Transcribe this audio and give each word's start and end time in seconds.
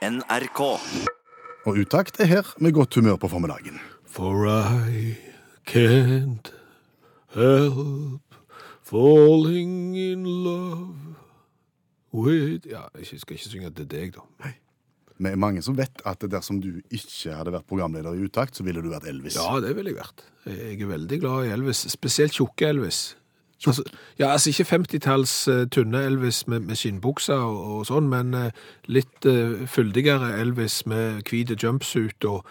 NRK. 0.00 0.60
Og 1.68 1.76
utakt 1.76 2.16
er 2.24 2.28
her 2.30 2.46
med 2.56 2.72
godt 2.72 2.96
humør 2.96 3.18
på 3.20 3.28
formiddagen. 3.28 3.76
For 4.08 4.46
I 4.48 5.12
can't 5.68 6.48
help 7.36 8.24
falling 8.82 9.92
in 10.00 10.24
love 10.24 10.96
with 12.16 12.64
Ja, 12.66 12.88
jeg 12.96 13.20
skal 13.20 13.36
ikke 13.36 13.52
synge 13.52 13.70
til 13.76 13.90
deg, 13.92 14.16
da. 14.16 14.24
Vi 15.20 15.28
er 15.28 15.36
mange 15.36 15.60
som 15.60 15.76
vet 15.76 16.00
at 16.08 16.24
dersom 16.32 16.62
du 16.64 16.80
ikke 16.88 17.36
hadde 17.36 17.52
vært 17.52 17.68
programleder 17.68 18.16
i 18.16 18.24
utakt, 18.24 18.56
så 18.56 18.64
ville 18.64 18.80
du 18.80 18.88
vært 18.88 19.04
Elvis. 19.04 19.36
Ja, 19.36 19.60
det 19.60 19.76
ville 19.76 19.92
jeg 19.92 20.00
vært. 20.00 20.24
Jeg 20.48 20.80
er 20.80 20.94
veldig 20.96 21.20
glad 21.20 21.44
i 21.44 21.52
Elvis. 21.52 21.84
Spesielt 21.92 22.32
tjukke 22.40 22.72
Elvis. 22.72 23.18
Altså, 23.66 23.82
ja, 24.18 24.30
altså 24.32 24.50
ikke 24.50 24.76
50-talls 24.76 25.48
uh, 25.48 25.66
tynne 25.68 26.00
Elvis 26.08 26.46
med, 26.46 26.60
med 26.60 26.78
skinnbukser 26.80 27.34
og, 27.36 27.58
og 27.76 27.86
sånn, 27.90 28.08
men 28.08 28.32
uh, 28.34 28.46
litt 28.88 29.28
uh, 29.28 29.66
fyldigere 29.68 30.32
Elvis 30.40 30.86
med 30.88 31.20
hvite 31.28 31.58
jumpsuit 31.60 32.24
og, 32.24 32.46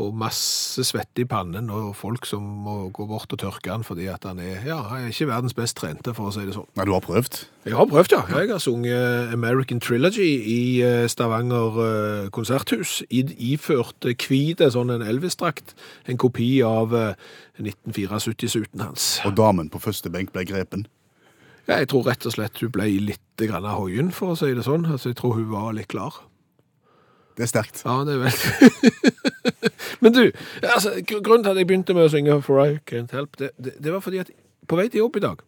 og 0.00 0.14
masse 0.16 0.80
svette 0.88 1.20
i 1.20 1.26
pannen, 1.28 1.66
og 1.68 1.90
folk 1.98 2.24
som 2.24 2.44
må 2.64 2.86
gå 2.96 3.04
bort 3.10 3.32
og 3.34 3.40
tørke 3.42 3.68
han 3.68 3.82
fordi 3.84 4.06
at 4.08 4.24
han 4.24 4.38
er, 4.40 4.62
ja, 4.64 4.78
han 4.88 5.04
er 5.04 5.12
ikke 5.12 5.28
verdens 5.28 5.56
best 5.56 5.76
trente, 5.76 6.14
for 6.16 6.30
å 6.30 6.32
si 6.32 6.46
det 6.48 6.54
sånn. 6.56 6.68
Nei, 6.78 6.86
du 6.88 6.94
har 6.94 7.04
prøvd? 7.04 7.42
Jeg 7.68 7.76
har 7.76 7.90
prøvd, 7.90 8.14
ja. 8.16 8.22
Jeg 8.40 8.50
har 8.54 8.62
sunget 8.62 9.34
American 9.36 9.82
Trilogy 9.84 10.30
i 10.48 10.62
eh, 10.86 11.04
Stavanger 11.12 11.76
eh, 11.84 12.30
konserthus. 12.32 13.02
I, 13.12 13.26
iført 13.52 14.08
eh, 14.08 14.16
hvit 14.16 14.64
sånn 14.72 14.94
en 14.96 15.04
Elvis-drakt. 15.04 15.76
En 16.08 16.20
kopi 16.20 16.48
av 16.64 16.96
eh, 16.96 17.28
1974-suiten 17.60 18.86
hans. 18.86 19.12
Og 19.28 19.36
damen 19.36 19.68
på 19.72 19.82
første 19.82 20.10
benk 20.14 20.32
ble 20.32 20.48
grepen? 20.48 20.88
Ja, 21.68 21.76
jeg 21.76 21.92
tror 21.92 22.08
rett 22.08 22.24
og 22.26 22.34
slett 22.34 22.64
hun 22.64 22.72
ble 22.74 22.88
litt 23.12 23.44
grann 23.44 23.68
hoien, 23.68 24.08
for 24.14 24.32
å 24.32 24.40
si 24.40 24.54
det 24.56 24.64
sånn. 24.66 24.88
Altså, 24.88 25.12
jeg 25.12 25.20
tror 25.20 25.36
hun 25.36 25.50
var 25.52 25.74
litt 25.76 25.92
klar. 25.92 26.24
Det 27.36 27.44
er 27.44 27.52
sterkt. 27.52 27.84
Ja, 27.84 28.02
det 28.08 28.16
er 28.16 28.24
veldig 28.26 29.51
Men 30.02 30.12
du, 30.16 30.22
altså, 30.66 30.96
grunnen 31.06 31.44
til 31.46 31.52
at 31.54 31.60
jeg 31.62 31.66
begynte 31.70 31.94
med 31.94 32.08
å 32.08 32.12
synge 32.12 32.36
For 32.42 32.58
I 32.64 32.78
Can't 32.90 33.14
Help, 33.14 33.36
det, 33.38 33.52
det, 33.62 33.76
det 33.82 33.92
var 33.94 34.02
fordi 34.04 34.18
at 34.24 34.30
på 34.68 34.78
vei 34.78 34.88
til 34.90 35.04
jobb 35.04 35.16
i 35.20 35.24
dag, 35.24 35.40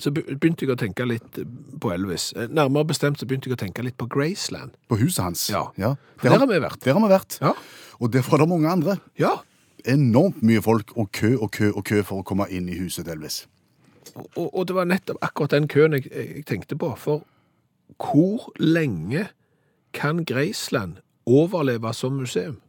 så 0.00 0.10
begynte 0.14 0.64
jeg 0.64 0.72
å 0.72 0.78
tenke 0.80 1.04
litt 1.06 1.38
på 1.82 1.90
Elvis. 1.92 2.30
Eh, 2.38 2.46
Nærmere 2.50 2.88
bestemt 2.88 3.20
så 3.20 3.26
begynte 3.28 3.50
jeg 3.50 3.58
å 3.58 3.60
tenke 3.60 3.84
litt 3.84 3.98
på 4.00 4.06
Graceland. 4.10 4.72
På 4.88 4.96
huset 5.02 5.22
hans? 5.26 5.42
Ja. 5.52 5.66
Der, 5.76 5.96
Der 6.22 6.38
har 6.38 6.46
vi 6.48 6.60
vært. 6.62 6.80
Der 6.86 6.96
har 6.96 7.02
vi 7.04 7.10
vært. 7.12 7.36
Ja. 7.42 7.52
Og 8.00 8.10
der 8.14 8.24
var 8.30 8.38
det 8.42 8.48
mange 8.48 8.70
andre. 8.70 8.96
Ja, 9.20 9.40
Enormt 9.84 10.44
mye 10.46 10.60
folk 10.62 10.92
og 10.94 11.08
kø 11.10 11.32
og 11.42 11.50
kø 11.56 11.72
og 11.74 11.82
kø 11.88 12.04
for 12.06 12.22
å 12.22 12.24
komme 12.26 12.44
inn 12.54 12.68
i 12.70 12.76
huset 12.78 13.02
til 13.08 13.16
Elvis. 13.16 13.40
og, 14.14 14.46
og 14.54 14.66
det 14.68 14.76
var 14.76 14.86
nettopp 14.86 15.18
akkurat 15.26 15.50
den 15.56 15.66
køen 15.66 15.96
jeg, 15.96 16.06
jeg 16.14 16.44
tenkte 16.46 16.76
på. 16.78 16.92
For 16.96 17.24
hvor 17.98 18.52
lenge 18.62 19.24
kan 19.92 20.22
Graceland 20.24 21.00
overleve 21.26 21.90
som 21.94 22.14
museum? 22.14 22.60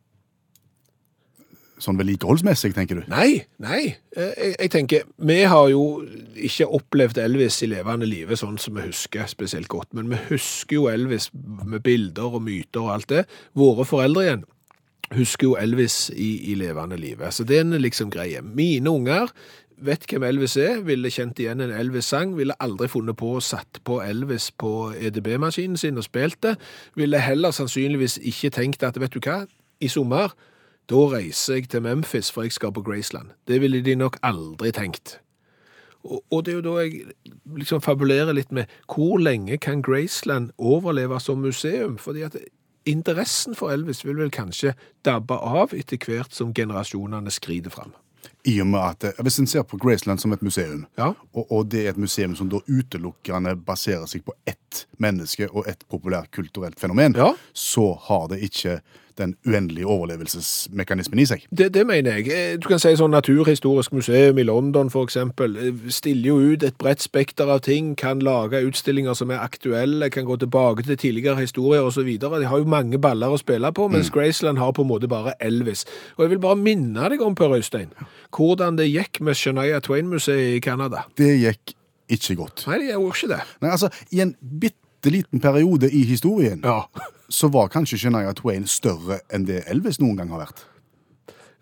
Sånn 1.83 1.97
vedlikeholdsmessig, 1.99 2.71
tenker 2.77 3.01
du? 3.01 3.03
Nei, 3.11 3.43
nei. 3.59 3.81
Eh, 4.15 4.29
Jeg, 4.37 4.55
jeg 4.59 4.71
tenker, 4.71 5.01
vi 5.19 5.41
har 5.51 5.67
jo 5.73 5.81
ikke 6.39 6.69
opplevd 6.79 7.19
Elvis 7.19 7.57
i 7.65 7.67
levende 7.73 8.07
live 8.07 8.37
sånn 8.39 8.55
som 8.61 8.77
vi 8.77 8.85
husker 8.87 9.27
spesielt 9.27 9.67
godt, 9.71 9.89
men 9.97 10.07
vi 10.13 10.19
husker 10.29 10.77
jo 10.77 10.87
Elvis 10.91 11.27
med 11.33 11.83
bilder 11.83 12.37
og 12.39 12.45
myter 12.45 12.85
og 12.85 12.93
alt 12.95 13.09
det. 13.11 13.25
Våre 13.59 13.83
foreldre 13.89 14.23
igjen 14.27 14.45
husker 15.13 15.49
jo 15.51 15.57
Elvis 15.59 16.07
i, 16.15 16.29
i 16.53 16.55
levende 16.57 16.97
live, 16.97 17.27
så 17.35 17.43
det 17.45 17.59
er 17.59 17.67
en 17.67 17.75
liksom 17.83 18.09
greie. 18.13 18.39
Mine 18.41 18.89
unger 18.89 19.27
vet 19.83 20.05
hvem 20.07 20.23
Elvis 20.23 20.55
er, 20.61 20.79
ville 20.87 21.11
kjent 21.11 21.41
igjen 21.43 21.61
en 21.61 21.73
Elvis-sang, 21.75 22.37
ville 22.37 22.55
aldri 22.63 22.87
funnet 22.89 23.17
på 23.19 23.33
å 23.35 23.43
satt 23.43 23.81
på 23.85 23.99
Elvis 24.05 24.47
på 24.57 24.93
EDB-maskinen 24.95 25.77
sin 25.77 25.99
og 25.99 26.07
spilt 26.07 26.39
det, 26.45 26.55
ville 26.95 27.19
heller 27.19 27.51
sannsynligvis 27.53 28.17
ikke 28.23 28.53
tenkt 28.55 28.85
at, 28.87 28.97
vet 29.01 29.13
du 29.13 29.19
hva, 29.19 29.41
i 29.83 29.91
sommer, 29.91 30.31
da 30.89 30.95
reiser 31.15 31.53
jeg 31.59 31.69
til 31.69 31.81
Memphis, 31.81 32.31
for 32.31 32.43
jeg 32.43 32.51
skal 32.51 32.73
på 32.75 32.81
Graceland. 32.83 33.31
Det 33.47 33.61
ville 33.61 33.81
de 33.81 33.95
nok 33.95 34.17
aldri 34.23 34.71
tenkt. 34.71 35.19
Og, 36.03 36.23
og 36.31 36.43
det 36.45 36.51
er 36.51 36.57
jo 36.59 36.65
da 36.65 36.81
jeg 36.83 37.13
liksom 37.55 37.81
fabulerer 37.81 38.33
litt 38.35 38.51
med 38.51 38.65
hvor 38.91 39.17
lenge 39.23 39.57
kan 39.57 39.81
Graceland 39.81 40.51
overleve 40.57 41.19
som 41.23 41.39
museum? 41.39 41.97
Fordi 41.97 42.21
at 42.27 42.35
interessen 42.85 43.55
for 43.55 43.71
Elvis 43.71 44.03
vil 44.05 44.17
vel 44.19 44.31
kanskje 44.31 44.73
dabbe 45.07 45.37
av 45.39 45.71
etter 45.73 45.97
hvert 46.03 46.35
som 46.35 46.51
generasjonene 46.53 47.31
skrider 47.31 47.71
fram. 47.71 47.93
I 48.43 48.57
og 48.59 48.67
med 48.67 48.79
at, 48.79 49.03
eh, 49.03 49.23
Hvis 49.23 49.39
en 49.39 49.47
ser 49.47 49.63
på 49.63 49.77
Graceland 49.77 50.19
som 50.19 50.33
et 50.33 50.41
museum, 50.41 50.85
Ja. 50.97 51.13
og, 51.33 51.51
og 51.51 51.69
det 51.71 51.85
er 51.85 51.89
et 51.89 51.97
museum 51.97 52.35
som 52.35 52.49
da 52.49 52.59
utelukkende 52.67 53.55
baserer 53.55 54.05
seg 54.05 54.25
på 54.25 54.33
ett 54.45 54.59
menneske 55.01 55.49
og 55.51 55.67
ett 55.67 55.83
populært 55.91 56.31
kulturelt 56.31 56.79
fenomen, 56.79 57.15
Ja. 57.17 57.33
så 57.53 57.93
har 58.09 58.27
det 58.33 58.41
ikke 58.49 58.79
den 59.17 59.35
uendelige 59.45 59.85
overlevelsesmekanismen 59.85 61.19
i 61.21 61.25
seg. 61.29 61.43
Det, 61.53 61.67
det 61.73 61.83
mener 61.87 62.17
jeg. 62.17 62.27
Eh, 62.33 62.55
Du 62.57 62.67
kan 62.67 62.79
si 62.81 62.93
sånn 62.97 63.13
Naturhistorisk 63.13 63.93
museum 63.93 64.39
i 64.41 64.45
London 64.47 64.89
eksempel, 64.89 65.57
eh, 65.57 65.89
stiller 65.93 66.27
jo 66.31 66.37
ut 66.53 66.63
et 66.63 66.77
bredt 66.81 67.01
spekter 67.01 67.49
av 67.49 67.61
ting, 67.61 67.95
kan 67.95 68.19
lage 68.19 68.63
utstillinger 68.65 69.13
som 69.15 69.31
er 69.31 69.43
aktuelle, 69.43 70.09
kan 70.09 70.25
gå 70.25 70.37
tilbake 70.41 70.85
til 70.87 70.97
tidligere 70.97 71.37
historier 71.43 71.85
osv. 71.85 72.09
De 72.19 72.45
har 72.45 72.57
jo 72.57 72.65
mange 72.65 72.97
baller 72.97 73.29
å 73.29 73.37
spille 73.37 73.71
på, 73.71 73.89
mens 73.91 74.09
Graceland 74.09 74.57
har 74.57 74.73
på 74.73 74.81
en 74.81 74.89
måte 74.89 75.07
bare 75.07 75.33
Elvis. 75.39 75.85
Og 76.17 76.25
jeg 76.25 76.29
vil 76.33 76.39
bare 76.39 76.55
minne 76.55 77.09
deg 77.09 77.21
om, 77.21 77.35
Per 77.35 77.53
Øystein, 77.53 77.91
hvordan 78.31 78.77
det 78.77 78.89
gikk 78.91 79.21
med 79.21 79.35
Shania 79.35 79.79
Twain-museet 79.79 80.57
i 80.57 80.59
Canada. 80.59 81.05
Det 81.15 81.39
gikk 81.39 81.75
ikke 82.09 82.35
godt. 82.35 82.65
Nei, 82.67 82.77
det 82.79 82.89
gjorde 82.93 83.15
ikke 83.17 83.31
det. 83.35 83.41
Nei, 83.61 83.69
altså, 83.71 83.89
I 84.11 84.21
en 84.21 84.35
bitte 84.59 85.11
liten 85.11 85.39
periode 85.43 85.89
i 85.91 86.03
historien 86.07 86.61
Ja. 86.63 86.83
så 87.29 87.49
var 87.51 87.67
kanskje 87.69 87.97
Shania 87.97 88.33
Twain 88.33 88.67
større 88.67 89.19
enn 89.33 89.45
det 89.45 89.63
Elvis 89.67 89.99
noen 89.99 90.17
gang 90.17 90.29
har 90.29 90.45
vært. 90.45 90.65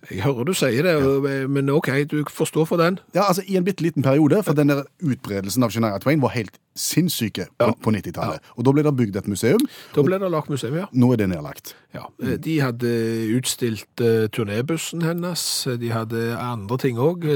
Jeg 0.09 0.23
hører 0.25 0.47
du 0.49 0.53
sier 0.57 0.81
det, 0.81 0.95
ja. 0.97 1.47
men 1.47 1.69
OK, 1.69 1.89
du 2.09 2.23
forstår 2.29 2.65
for 2.65 2.81
den. 2.81 2.97
Ja, 3.13 3.27
altså 3.27 3.43
I 3.45 3.59
en 3.59 3.65
bitte 3.67 3.83
liten 3.85 4.01
periode, 4.01 4.39
for 4.43 4.57
den 4.57 4.71
der 4.71 4.83
utbredelsen 5.05 5.61
av 5.63 5.69
Shania 5.69 5.99
Twain 6.01 6.21
var 6.23 6.33
helt 6.33 6.57
sinnssyke 6.75 7.45
på, 7.59 7.67
Ja. 7.67 7.73
på 7.83 7.91
90-tallet. 7.91 8.39
Og 8.55 8.65
da 8.65 8.71
ble 8.73 8.83
det 8.87 8.93
bygd 8.97 9.19
et 9.19 9.27
museum. 9.27 9.61
Da 9.93 10.01
ble 10.01 10.17
det 10.19 10.31
lagt 10.31 10.49
museum, 10.49 10.73
ja. 10.79 10.87
Nå 10.93 11.11
er 11.13 11.21
det 11.21 11.29
nedlagt. 11.29 11.75
Ja, 11.93 12.07
eh, 12.23 12.37
De 12.37 12.55
hadde 12.63 12.91
utstilt 13.37 14.01
uh, 14.01 14.25
turnébussen 14.31 15.03
hennes, 15.05 15.67
de 15.67 15.91
hadde 15.91 16.37
andre 16.39 16.77
ting 16.81 16.97
òg, 16.97 17.27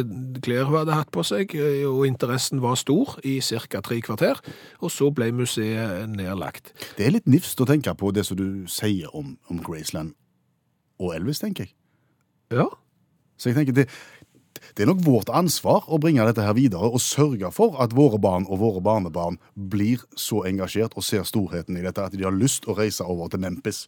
klær 0.41 0.65
hun 0.65 0.79
hadde 0.79 0.95
hatt 0.97 1.11
på 1.11 1.21
seg, 1.27 1.53
eh, 1.53 1.85
og 1.85 2.07
interessen 2.07 2.63
var 2.63 2.75
stor 2.81 3.19
i 3.23 3.41
ca. 3.41 3.81
tre 3.81 4.01
kvarter. 4.01 4.41
Og 4.81 4.89
så 4.89 5.11
ble 5.13 5.31
museet 5.31 6.09
nedlagt. 6.09 6.73
Det 6.97 7.05
er 7.05 7.11
litt 7.19 7.27
nifst 7.27 7.59
å 7.61 7.67
tenke 7.69 7.93
på 7.93 8.11
det 8.15 8.25
som 8.25 8.37
du 8.37 8.65
sier 8.71 9.13
om, 9.13 9.37
om 9.51 9.59
Graceland 9.61 10.15
og 10.99 11.13
Elvis, 11.13 11.39
tenker 11.43 11.67
jeg. 11.67 11.75
Ja, 12.51 12.65
Så 13.37 13.49
jeg 13.49 13.55
tenker 13.55 13.73
det, 13.73 13.89
det 14.75 14.83
er 14.83 14.89
nok 14.89 15.05
vårt 15.05 15.29
ansvar 15.31 15.85
å 15.87 15.99
bringe 16.03 16.25
dette 16.27 16.43
her 16.43 16.55
videre 16.57 16.89
og 16.89 16.99
sørge 16.99 17.47
for 17.55 17.77
at 17.83 17.93
våre 17.95 18.19
barn 18.19 18.43
og 18.51 18.59
våre 18.59 18.81
barnebarn 18.83 19.37
blir 19.55 20.03
så 20.19 20.41
engasjert 20.49 20.97
og 20.99 21.05
ser 21.07 21.23
storheten 21.27 21.77
i 21.79 21.85
dette 21.85 22.03
at 22.03 22.15
de 22.15 22.25
har 22.25 22.35
lyst 22.35 22.67
å 22.67 22.75
reise 22.75 23.07
over 23.07 23.31
til 23.31 23.39
Memphis 23.45 23.85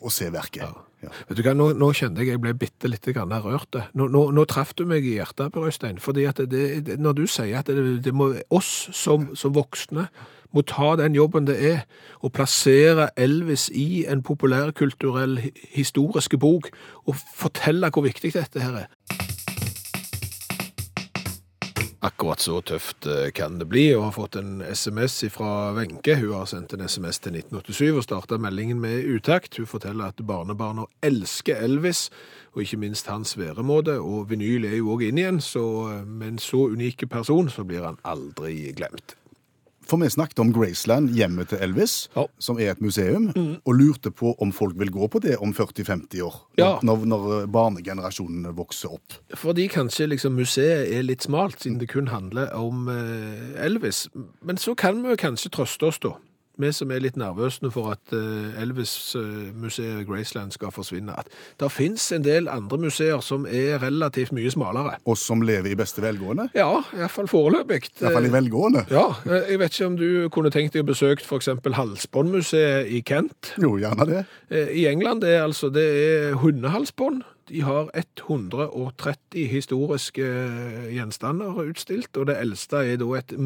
og 0.00 0.10
se 0.10 0.32
verket. 0.34 0.66
Ja. 1.04 1.12
vet 1.28 1.38
du 1.38 1.44
hva, 1.46 1.54
Nå, 1.54 1.68
nå 1.78 1.92
kjente 1.94 2.24
jeg 2.24 2.34
jeg 2.34 2.42
ble 2.42 2.54
bitte 2.58 2.90
litt 2.90 3.06
rørt. 3.06 3.78
Nå, 3.94 4.08
nå, 4.08 4.30
nå 4.34 4.44
traff 4.50 4.74
du 4.74 4.86
meg 4.88 5.06
i 5.06 5.18
hjertet, 5.20 5.52
Per 5.52 5.68
Øystein. 5.68 6.00
fordi 6.02 6.26
at 6.26 6.42
det, 6.42 6.86
det, 6.86 6.98
når 6.98 7.12
du 7.12 7.26
sier 7.26 7.60
at 7.60 7.70
det, 7.70 8.02
det 8.02 8.14
må 8.14 8.32
oss 8.50 8.88
som, 8.92 9.30
som 9.36 9.54
voksne 9.54 10.08
må 10.54 10.62
ta 10.66 10.94
den 10.96 11.14
jobben 11.14 11.46
det 11.46 11.56
er 11.60 11.84
å 12.24 12.32
plassere 12.32 13.10
Elvis 13.16 13.68
i 13.70 14.06
en 14.08 14.24
populærkulturell 14.26 15.38
historisk 15.76 16.38
bok 16.40 16.70
og 17.04 17.16
fortelle 17.36 17.92
hvor 17.92 18.06
viktig 18.08 18.32
dette 18.34 18.64
her 18.64 18.86
er. 18.86 19.25
Akkurat 22.06 22.40
så 22.40 22.60
tøft 22.62 23.06
eh, 23.10 23.32
kan 23.34 23.56
det 23.58 23.66
bli, 23.66 23.88
og 23.96 24.04
har 24.04 24.12
fått 24.14 24.36
en 24.38 24.60
SMS 24.62 25.24
fra 25.34 25.72
Wenche. 25.74 26.14
Hun 26.20 26.36
har 26.36 26.46
sendt 26.46 26.76
en 26.76 26.84
SMS 26.86 27.18
til 27.24 27.34
1987 27.40 27.96
og 27.96 28.04
starta 28.04 28.38
meldingen 28.38 28.78
med 28.80 29.08
utakt. 29.10 29.56
Hun 29.58 29.66
forteller 29.66 30.12
at 30.12 30.22
barnebarna 30.28 30.86
elsker 31.02 31.58
Elvis, 31.66 32.06
og 32.54 32.62
ikke 32.62 32.78
minst 32.84 33.10
hans 33.10 33.34
væremåte. 33.40 33.98
Og 33.98 34.30
vinyl 34.30 34.68
er 34.68 34.78
jo 34.78 34.94
òg 34.94 35.08
inn 35.08 35.18
igjen, 35.18 35.42
så 35.42 35.66
eh, 35.96 36.02
med 36.06 36.36
en 36.36 36.42
så 36.42 36.68
unik 36.76 37.08
person 37.10 37.50
så 37.50 37.66
blir 37.66 37.88
han 37.88 37.98
aldri 38.06 38.70
glemt. 38.76 39.16
For 39.86 39.96
vi 40.02 40.08
snakket 40.10 40.40
om 40.42 40.52
Graceland, 40.52 41.10
hjemmet 41.14 41.48
til 41.52 41.58
Elvis, 41.62 42.08
Ja. 42.16 42.24
som 42.38 42.58
er 42.58 42.72
et 42.72 42.80
museum, 42.82 43.28
og 43.64 43.74
lurte 43.74 44.10
på 44.10 44.34
om 44.42 44.50
folk 44.52 44.74
vil 44.78 44.90
gå 44.90 45.06
på 45.08 45.20
det 45.22 45.36
om 45.38 45.52
40-50 45.54 46.20
år, 46.26 46.34
Ja. 46.58 46.78
når, 46.82 47.04
når 47.06 47.46
barnegenerasjonene 47.52 48.54
vokser 48.56 48.92
opp. 48.96 49.14
Fordi 49.36 49.68
kanskje 49.68 50.08
liksom 50.10 50.34
museet 50.36 50.90
er 50.92 51.02
litt 51.06 51.22
smalt, 51.22 51.60
siden 51.62 51.78
det 51.78 51.88
kun 51.92 52.08
handler 52.08 52.50
om 52.54 52.88
eh, 52.88 53.64
Elvis. 53.64 54.08
Men 54.42 54.56
så 54.56 54.74
kan 54.76 55.02
vi 55.02 55.10
jo 55.14 55.16
kanskje 55.16 55.50
trøste 55.54 55.86
oss 55.86 55.98
da, 56.02 56.14
vi 56.60 56.70
som 56.72 56.92
er 56.92 57.02
litt 57.04 57.18
nervøse 57.20 57.70
for 57.72 57.92
at 57.92 58.14
eh, 58.16 58.60
Elvis-museet 58.62 60.06
Graceland 60.08 60.54
skal 60.54 60.72
forsvinne, 60.74 61.14
at 61.18 61.28
det 61.60 61.70
finnes 61.74 62.04
en 62.16 62.24
del 62.24 62.50
andre 62.52 62.78
museer 62.86 63.20
som 63.24 63.46
er 63.46 63.80
relativt 63.82 64.32
mye 64.36 64.50
smalere. 64.52 64.96
Og 65.04 65.18
som 65.20 65.44
lever 65.44 65.72
i 65.72 65.78
beste 65.78 66.04
velgående. 66.04 66.48
Ja, 66.56 66.82
iallfall 66.96 67.28
foreløpig. 67.30 67.90
Iallfall 68.00 68.30
i 68.30 68.32
velgående. 68.34 68.86
Ja, 68.92 69.06
eh, 69.28 69.52
jeg 69.52 69.62
vet 69.62 69.76
ikke 69.76 69.90
om 69.90 70.00
du 70.00 70.08
kunne 70.32 70.52
tenkt 70.54 70.76
deg 70.76 70.86
å 70.86 70.90
besøke 70.90 71.24
f.eks. 71.24 71.52
Halsbåndmuseet 71.76 72.92
i 72.92 73.02
Kent. 73.06 73.54
Jo, 73.60 73.76
gjerne 73.80 74.08
det. 74.08 74.26
Eh, 74.50 74.72
I 74.82 74.86
England 74.90 75.24
det 75.26 75.36
er 75.36 75.46
altså 75.46 75.72
det 75.72 75.86
er 75.86 76.38
hundehalsbånd. 76.40 77.24
De 77.46 77.60
har 77.62 77.92
130 77.94 79.44
historiske 79.46 80.24
gjenstander 80.90 81.60
utstilt, 81.62 82.10
og 82.18 82.26
det 82.26 82.40
eldste 82.42 82.80
er 82.82 82.98
da 82.98 83.12
et 83.20 83.36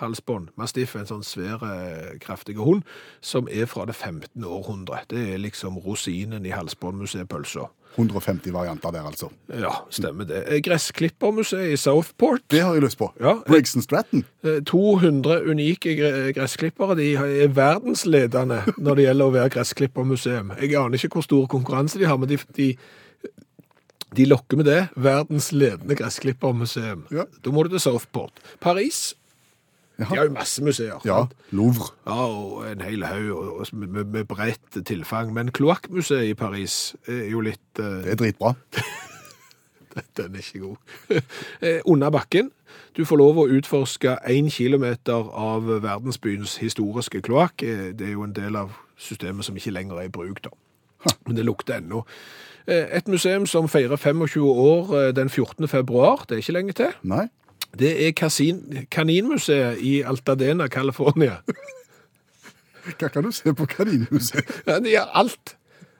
mastiff-halsbånd. 0.00 0.48
Mastiff 0.56 0.94
er 0.94 1.00
en 1.00 1.06
sånn 1.06 1.24
svær, 1.24 1.62
eh, 1.62 2.18
kraftig 2.20 2.56
hund 2.56 2.82
som 3.20 3.48
er 3.48 3.66
fra 3.66 3.84
det 3.86 3.94
15. 3.94 4.44
århundre. 4.44 5.04
Det 5.08 5.34
er 5.34 5.38
liksom 5.38 5.78
rosinen 5.84 6.46
i 6.46 6.50
halsbåndmuseet-pølsa. 6.50 7.68
150 7.96 8.52
varianter 8.52 8.92
der, 8.92 9.02
altså. 9.02 9.30
Ja, 9.48 9.82
stemmer 9.90 10.24
det. 10.24 10.44
Eh, 10.48 10.60
Gressklippermuseet 10.60 11.72
i 11.72 11.76
Southport. 11.76 12.40
Det 12.48 12.60
har 12.62 12.74
jeg 12.74 12.82
lyst 12.82 12.98
på. 12.98 13.12
Ja. 13.20 13.40
Briggs 13.46 13.74
and 13.74 13.82
Stratton. 13.82 14.24
Eh, 14.44 14.60
200 14.62 15.42
unike 15.50 15.96
gressklippere. 16.32 16.96
De 16.96 17.14
er 17.14 17.48
verdensledende 17.48 18.62
når 18.78 18.94
det 18.94 19.04
gjelder 19.08 19.24
å 19.26 19.34
være 19.34 19.50
gressklippermuseum. 19.50 20.52
Jeg 20.60 20.76
aner 20.76 20.98
ikke 20.98 21.18
hvor 21.18 21.26
stor 21.26 21.46
konkurranse 21.48 21.98
de 21.98 22.06
har, 22.06 22.16
men 22.16 22.28
de, 22.28 22.38
de, 22.56 22.76
de 24.16 24.24
lokker 24.24 24.56
med 24.56 24.66
det. 24.70 24.88
Verdens 24.94 25.50
ledende 25.52 25.96
gressklippermuseum. 25.98 27.08
Ja. 27.10 27.24
Da 27.42 27.50
må 27.50 27.64
du 27.64 27.70
til 27.74 27.80
Southport. 27.80 28.38
Paris. 28.60 29.16
De 30.00 30.06
har 30.08 30.24
jo 30.24 30.32
masse 30.32 30.62
museer. 30.64 30.96
Ja, 31.04 31.18
sant? 31.26 31.34
Louvre. 31.52 31.90
Ja, 32.08 32.16
og 32.26 32.64
en 32.70 32.80
hel 32.86 33.04
haug 33.04 33.68
med, 33.76 34.04
med 34.14 34.24
bredt 34.30 34.80
tilfang. 34.88 35.34
Men 35.36 35.52
kloakkmuseet 35.52 36.30
i 36.30 36.34
Paris 36.38 36.94
er 37.06 37.26
jo 37.34 37.42
litt 37.44 37.78
eh, 37.82 38.00
Det 38.08 38.14
er 38.16 38.20
dritbra. 38.24 38.54
Den 40.16 40.34
er 40.34 40.38
ikke 40.38 40.58
god. 40.64 40.76
Eh, 41.66 41.80
Under 41.84 42.10
bakken. 42.10 42.50
Du 42.96 43.02
får 43.04 43.18
lov 43.20 43.38
å 43.42 43.48
utforske 43.50 44.16
én 44.30 44.48
kilometer 44.50 45.26
av 45.36 45.66
verdensbyens 45.82 46.56
historiske 46.62 47.20
kloakk. 47.26 47.62
Eh, 47.66 47.90
Det 47.92 48.06
er 48.08 48.12
jo 48.16 48.24
en 48.24 48.32
del 48.36 48.56
av 48.56 48.72
systemet 49.00 49.44
som 49.44 49.56
ikke 49.58 49.72
lenger 49.74 49.98
er 50.00 50.08
i 50.08 50.12
bruk, 50.14 50.40
da. 50.44 50.50
Men 51.26 51.36
det 51.36 51.44
lukter 51.48 51.80
ennå. 51.80 52.04
Eh, 52.68 52.86
Et 52.96 53.08
museum 53.08 53.46
som 53.46 53.68
feirer 53.68 53.96
25 53.96 54.46
år 54.46 55.12
den 55.16 55.28
14. 55.28 55.68
februar, 55.68 56.24
det 56.28 56.36
er 56.38 56.42
ikke 56.44 56.52
lenge 56.56 56.72
til. 56.72 56.92
Nei. 57.02 57.26
Det 57.78 57.92
er 58.06 58.12
Kasin, 58.16 58.86
Kaninmuseet 58.90 59.78
i 59.78 60.00
Altadena, 60.02 60.68
California. 60.68 61.40
Hva 62.98 63.08
kan 63.12 63.24
du 63.24 63.32
se 63.32 63.54
på 63.54 63.68
Kaninhuset? 63.70 64.46
Ja, 64.66 64.80
de 64.80 64.96
har 64.96 65.10
alt. 65.14 65.56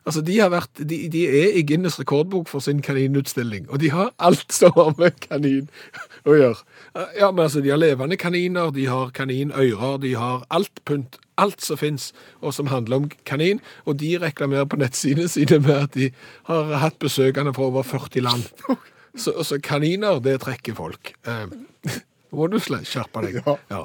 Altså, 0.09 0.23
de, 0.25 0.39
har 0.41 0.49
vært, 0.49 0.81
de, 0.81 0.97
de 1.13 1.27
er 1.29 1.57
i 1.61 1.63
Guinness 1.69 1.99
rekordbok 2.01 2.49
for 2.49 2.65
sin 2.65 2.81
kaninutstilling, 2.83 3.67
og 3.69 3.83
de 3.83 3.91
har 3.93 4.15
alt 4.19 4.49
som 4.59 4.73
har 4.79 4.95
med 4.99 5.19
kanin 5.21 5.69
å 6.25 6.37
gjøre. 6.39 6.63
Ja, 7.19 7.29
men 7.29 7.45
altså, 7.45 7.61
De 7.61 7.71
har 7.71 7.81
levende 7.81 8.17
kaniner, 8.17 8.73
de 8.75 8.89
har 8.89 9.13
kaninører, 9.15 9.99
de 10.01 10.15
har 10.17 10.47
alt 10.51 10.83
pynt. 10.89 11.21
Alt 11.41 11.63
som 11.65 11.79
fins, 11.81 12.11
og 12.45 12.53
som 12.53 12.69
handler 12.69 12.99
om 12.99 13.07
kanin. 13.25 13.63
Og 13.89 13.97
de 14.01 14.11
reklamerer 14.21 14.67
på 14.69 14.77
nettsidene 14.77 15.29
sine 15.31 15.57
med 15.65 15.87
at 15.87 15.95
de 15.97 16.11
har 16.51 16.75
hatt 16.83 16.99
besøkende 17.01 17.55
fra 17.57 17.71
over 17.71 17.87
40 17.87 18.27
land. 18.27 18.45
Så, 19.17 19.33
så 19.45 19.59
kaniner, 19.63 20.21
det 20.23 20.37
trekker 20.45 20.75
folk. 20.79 21.15
Eh, 21.27 21.47
må 22.37 22.47
du 22.53 22.59
skjerpe 22.63 23.23
deg. 23.27 23.41
Ja. 23.71 23.85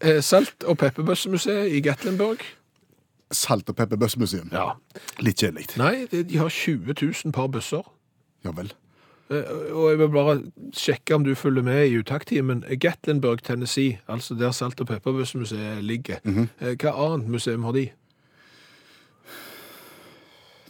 Eh, 0.00 0.20
Salt- 0.20 0.64
og 0.68 0.76
pepperbøssemuseet 0.82 1.72
i 1.72 1.80
Gatlinburg. 1.80 2.42
Salt- 3.32 3.68
og 3.72 3.76
pepperbøssemuseum. 3.76 4.50
Ja. 4.52 4.74
Litt 5.24 5.40
kjedelig. 5.40 5.70
Nei, 5.80 6.06
de, 6.12 6.20
de 6.28 6.36
har 6.38 6.48
20 6.52 6.92
000 7.00 7.32
par 7.34 7.48
bøsser. 7.48 7.82
Ja 8.44 8.52
vel. 8.54 8.68
Eh, 9.32 9.48
Og 9.74 9.88
jeg 9.90 9.98
vil 9.98 10.10
bare 10.14 10.36
sjekke 10.76 11.16
om 11.16 11.24
du 11.26 11.32
følger 11.34 11.64
med 11.66 11.86
i 11.88 11.96
uttakttimen. 11.98 12.60
Gatlinburg, 12.78 13.42
Tennessee, 13.42 13.96
altså 14.06 14.36
der 14.38 14.52
Salt- 14.54 14.80
og 14.84 14.86
pepperbøssemuseet 14.92 15.80
ligger. 15.82 16.20
Eh, 16.26 16.76
Hva 16.76 16.92
annet 17.08 17.32
museum 17.32 17.64
har 17.66 17.72
de? 17.74 17.88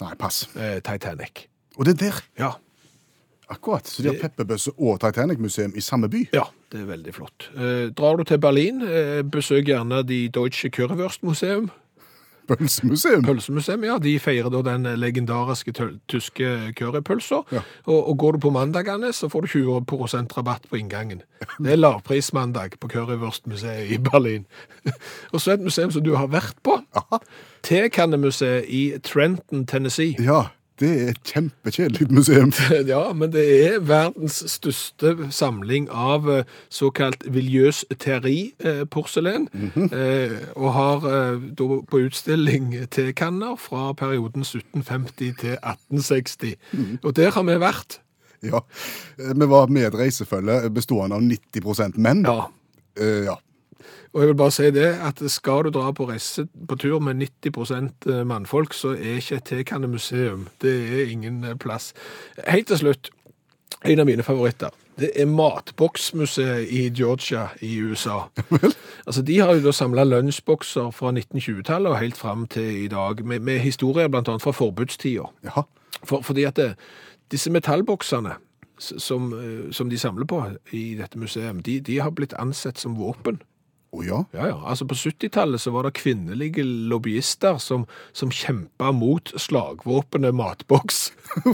Nei, 0.00 0.14
pass. 0.20 0.44
Eh, 0.56 0.78
Titanic. 0.84 1.46
Og 1.76 1.84
det 1.88 1.96
er 1.96 2.00
der. 2.06 2.22
Ja. 2.38 2.50
Akkurat. 3.48 3.86
Så 3.86 4.02
de 4.02 4.08
har 4.10 4.18
Pepperbøsse 4.20 4.72
og 4.76 5.00
Titanic-museum 5.00 5.72
i 5.76 5.80
samme 5.80 6.08
by. 6.10 6.24
ja, 6.34 6.42
det 6.72 6.80
er 6.80 6.86
veldig 6.88 7.14
flott. 7.14 7.50
Eh, 7.54 7.88
Drar 7.94 8.16
du 8.18 8.24
til 8.24 8.38
Berlin, 8.42 8.82
eh, 8.82 9.22
besøk 9.22 9.68
gjerne 9.68 10.02
de 10.06 10.28
Deutsche 10.28 10.68
Currywurst-museum. 10.70 11.70
Pølsemuseum. 12.46 13.24
Pølsemuseum, 13.26 13.84
ja. 13.84 13.96
De 13.98 14.12
feirer 14.22 14.50
da 14.54 14.60
den 14.62 14.84
legendariske 15.00 15.72
tyske 16.06 16.50
currypølsa. 16.78 17.40
Ja. 17.50 17.62
Og, 17.90 18.08
og 18.10 18.18
går 18.18 18.32
du 18.36 18.38
på 18.44 18.52
mandagene, 18.54 19.10
så 19.12 19.26
får 19.28 19.40
du 19.46 19.48
20% 19.66 20.36
rabatt 20.36 20.68
på 20.70 20.78
inngangen. 20.78 21.22
Det 21.58 21.72
er 21.74 21.80
lavprismandag 21.80 22.78
på 22.78 22.88
Currywurstmuseet 22.92 23.90
i 23.90 23.98
Berlin. 23.98 24.46
og 25.32 25.40
så 25.42 25.56
et 25.56 25.64
museum 25.66 25.90
som 25.90 26.04
du 26.06 26.14
har 26.14 26.30
vært 26.30 26.54
på. 26.62 26.78
Tekannemuseet 27.66 28.64
i 28.70 28.84
Trenton, 29.02 29.66
Tennessee. 29.66 30.14
Ja, 30.22 30.44
det 30.80 30.88
er 30.92 31.10
et 31.10 31.20
kjempekjedelig 31.24 32.06
museum. 32.12 32.52
Ja, 32.92 33.12
men 33.16 33.32
det 33.32 33.44
er 33.66 33.78
verdens 33.80 34.42
største 34.50 35.30
samling 35.32 35.88
av 35.90 36.28
eh, 36.30 36.44
såkalt 36.72 37.24
viljøs 37.32 37.84
terri-porselen, 38.02 39.48
eh, 39.86 40.36
og 40.54 40.68
har 40.76 41.06
eh, 41.10 41.46
da 41.58 41.80
på 41.88 42.02
utstilling 42.06 42.74
tekanner 42.92 43.56
fra 43.60 43.92
perioden 43.96 44.44
1750 44.44 45.40
til 45.40 45.56
1860. 45.56 46.54
Og 47.02 47.16
der 47.16 47.32
har 47.32 47.48
vi 47.48 47.56
vært. 47.62 48.00
Ja. 48.44 48.60
Vi 49.16 49.48
var 49.48 49.72
med 49.72 49.88
et 49.88 49.96
reisefølge 49.96 50.68
bestående 50.70 51.16
av 51.16 51.24
90 51.24 51.96
menn. 51.96 52.24
Ja. 52.28 52.46
Ja. 52.96 53.40
Og 54.12 54.22
jeg 54.22 54.28
vil 54.28 54.38
bare 54.38 54.54
si 54.54 54.70
det, 54.70 54.88
at 55.08 55.20
skal 55.30 55.66
du 55.66 55.70
dra 55.74 55.90
på 55.92 56.08
reise 56.08 56.46
på 56.68 56.78
tur 56.80 56.98
med 57.04 57.20
90% 57.46 58.08
mannfolk, 58.24 58.74
så 58.74 58.94
er 58.94 59.20
ikke 59.20 59.36
et 59.36 59.44
tekannemuseum. 59.44 60.48
Det 60.62 60.74
er 61.00 61.10
ingen 61.10 61.44
eh, 61.44 61.56
plass. 61.58 61.92
Helt 62.48 62.66
til 62.66 62.78
slutt, 62.78 63.10
en 63.84 64.00
av 64.00 64.08
mine 64.08 64.22
favoritter. 64.22 64.72
Det 64.96 65.10
er 65.20 65.26
Matboksmuseet 65.28 66.70
i 66.72 66.86
Georgia 66.88 67.48
i 67.60 67.76
USA. 67.82 68.30
altså, 69.06 69.22
De 69.22 69.38
har 69.38 69.54
jo 69.54 69.66
da 69.66 69.72
samla 69.72 70.04
lunsjbokser 70.04 70.90
fra 70.90 71.12
1920-tallet 71.12 71.92
og 71.92 71.98
helt 72.00 72.16
fram 72.16 72.46
til 72.46 72.84
i 72.84 72.88
dag, 72.88 73.24
med, 73.24 73.40
med 73.40 73.58
historier 73.58 74.08
bl.a. 74.08 74.38
fra 74.40 74.52
forbudstida. 74.56 75.28
For, 76.04 76.22
fordi 76.22 76.44
at 76.48 76.56
det, 76.56 76.72
disse 77.30 77.50
metallboksene 77.50 78.38
som, 78.78 79.32
eh, 79.32 79.72
som 79.72 79.90
de 79.90 79.98
samler 79.98 80.24
på 80.24 80.40
i 80.72 80.94
dette 80.94 81.18
museum, 81.18 81.62
de, 81.62 81.80
de 81.80 82.00
har 82.00 82.10
blitt 82.10 82.34
ansett 82.38 82.78
som 82.78 82.96
våpen. 82.96 83.40
Å 83.96 84.04
ja. 84.04 84.22
Ja, 84.36 84.48
ja. 84.50 84.56
Altså 84.68 84.86
På 84.88 84.96
70-tallet 84.98 85.62
så 85.62 85.72
var 85.74 85.86
det 85.86 85.96
kvinnelige 85.96 86.64
lobbyister 86.64 87.60
som, 87.62 87.86
som 88.16 88.32
kjempa 88.34 88.92
mot 88.92 89.32
slagvåpenet 89.40 90.36
matboks. 90.36 91.10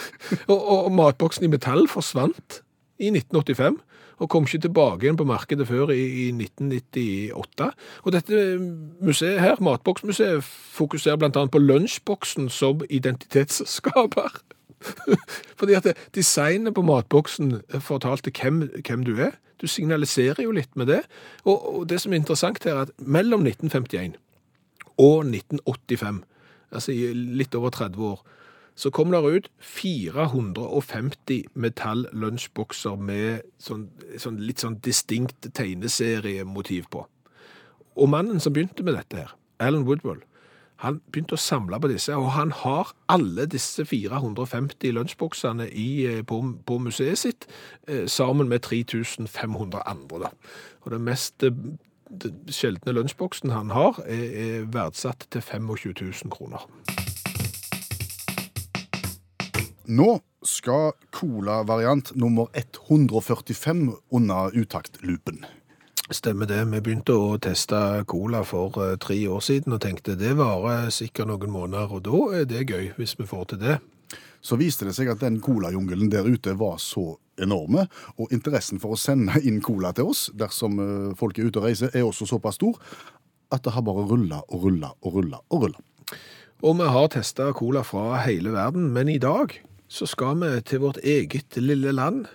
Og, 0.52 0.58
og, 0.58 0.90
matboksen 0.94 1.46
i 1.46 1.52
metall 1.52 1.88
forsvant 1.90 2.60
i 3.00 3.08
1985. 3.12 3.80
Og 4.20 4.28
kom 4.28 4.44
ikke 4.44 4.66
tilbake 4.66 5.06
igjen 5.06 5.16
på 5.16 5.24
markedet 5.24 5.64
før 5.68 5.94
i, 5.94 6.02
i 6.26 6.28
1998. 6.34 7.70
Og 8.04 8.12
dette 8.12 8.42
museet 9.00 9.40
her, 9.40 9.62
Matboksmuseet, 9.64 10.44
fokuserer 10.76 11.24
annet 11.24 11.52
på 11.54 11.62
lunsjboksen 11.62 12.50
som 12.52 12.84
identitetsskaper. 12.90 14.42
Fordi 15.58 15.76
at 15.78 15.88
designet 16.14 16.76
på 16.76 16.84
matboksen 16.84 17.62
fortalte 17.80 18.32
hvem, 18.36 18.66
hvem 18.84 19.08
du 19.08 19.16
er. 19.16 19.40
Du 19.60 19.66
signaliserer 19.68 20.42
jo 20.44 20.54
litt 20.56 20.76
med 20.76 20.90
det. 20.90 21.02
Og, 21.44 21.56
og 21.74 21.88
det 21.88 22.00
som 22.00 22.12
er 22.12 22.22
interessant 22.22 22.64
her, 22.64 22.76
er 22.76 22.88
at 22.88 22.92
mellom 22.98 23.46
1951 23.46 24.16
og 25.00 25.24
1985, 25.24 26.22
altså 26.70 26.92
i 26.92 27.10
litt 27.14 27.54
over 27.56 27.72
30 27.76 28.04
år, 28.12 28.20
så 28.80 28.90
kom 28.94 29.10
det 29.12 29.20
ut 29.20 29.48
450 29.60 31.50
metall-lunsjbokser 31.54 32.96
med 32.96 33.42
sånn, 33.60 33.88
sånn 34.16 34.38
litt 34.40 34.62
sånn 34.62 34.78
distinkt 34.84 35.50
tegneseriemotiv 35.56 36.88
på. 36.92 37.04
Og 38.00 38.08
mannen 38.08 38.40
som 38.40 38.54
begynte 38.56 38.86
med 38.86 38.96
dette 38.96 39.18
her, 39.20 39.34
Alan 39.60 39.84
Woodwell, 39.84 40.22
han 40.80 41.00
begynte 41.12 41.36
å 41.36 41.40
samle 41.40 41.76
på 41.80 41.90
disse, 41.92 42.14
og 42.16 42.32
han 42.38 42.54
har 42.62 42.94
alle 43.12 43.44
disse 43.50 43.84
450 43.84 44.94
lunsjboksene 44.96 45.68
eh, 45.68 46.22
på, 46.24 46.40
på 46.66 46.78
museet 46.80 47.20
sitt, 47.20 47.46
eh, 47.86 48.06
sammen 48.08 48.48
med 48.48 48.64
3500 48.64 49.84
andre. 49.84 50.24
Da. 50.24 50.32
Og 50.86 50.94
den 50.94 51.04
mest 51.04 51.44
eh, 51.44 51.52
sjeldne 52.48 52.96
lunsjboksen 52.96 53.52
han 53.52 53.74
har, 53.76 54.00
er, 54.08 54.24
er 54.46 54.66
verdsatt 54.72 55.28
til 55.28 55.44
25 55.44 55.92
000 56.24 56.32
kroner. 56.32 56.64
Nå 59.90 60.10
skal 60.46 60.94
cola-variant 61.12 62.14
nummer 62.16 62.48
145 62.56 63.88
under 64.14 64.54
utaktloopen. 64.56 65.44
Stemmer 66.10 66.48
det. 66.50 66.64
Vi 66.72 66.80
begynte 66.82 67.14
å 67.14 67.36
teste 67.38 67.78
cola 68.10 68.40
for 68.42 68.74
eh, 68.82 68.96
tre 68.98 69.14
år 69.30 69.42
siden 69.46 69.76
og 69.76 69.82
tenkte 69.84 70.16
det 70.18 70.32
varer 70.40 70.88
sikkert 70.90 71.30
noen 71.30 71.52
måneder, 71.54 71.92
og 71.94 72.02
da 72.08 72.22
er 72.40 72.48
det 72.50 72.64
gøy 72.66 72.88
hvis 72.96 73.14
vi 73.20 73.26
får 73.30 73.52
til 73.52 73.60
det. 73.60 73.76
Så 74.42 74.58
viste 74.58 74.88
det 74.88 74.96
seg 74.96 75.12
at 75.12 75.22
den 75.22 75.38
colajungelen 75.44 76.10
der 76.10 76.26
ute 76.26 76.56
var 76.58 76.80
så 76.82 77.12
enorme, 77.38 77.86
og 78.18 78.34
interessen 78.34 78.82
for 78.82 78.96
å 78.96 78.98
sende 78.98 79.38
inn 79.46 79.60
cola 79.62 79.92
til 79.94 80.10
oss 80.10 80.24
dersom 80.34 80.82
eh, 80.82 81.14
folk 81.20 81.38
er 81.38 81.46
ute 81.46 81.62
og 81.62 81.68
reiser, 81.68 81.94
er 81.94 82.08
også 82.08 82.26
såpass 82.32 82.58
stor 82.58 82.82
at 83.54 83.62
det 83.62 83.76
har 83.76 83.86
bare 83.86 84.08
rulla 84.10 84.42
og 84.48 84.66
rulla 84.66 84.90
og 85.06 85.14
rulla 85.20 85.38
og 85.46 85.68
rulla. 85.68 86.18
Og 86.66 86.74
vi 86.76 86.90
har 86.90 87.08
testa 87.14 87.52
cola 87.54 87.84
fra 87.86 88.18
hele 88.26 88.50
verden, 88.58 88.90
men 88.98 89.08
i 89.08 89.20
dag 89.22 89.54
så 89.86 90.10
skal 90.10 90.42
vi 90.42 90.52
til 90.66 90.82
vårt 90.82 90.98
eget 91.06 91.54
lille 91.62 91.94
land. 91.94 92.26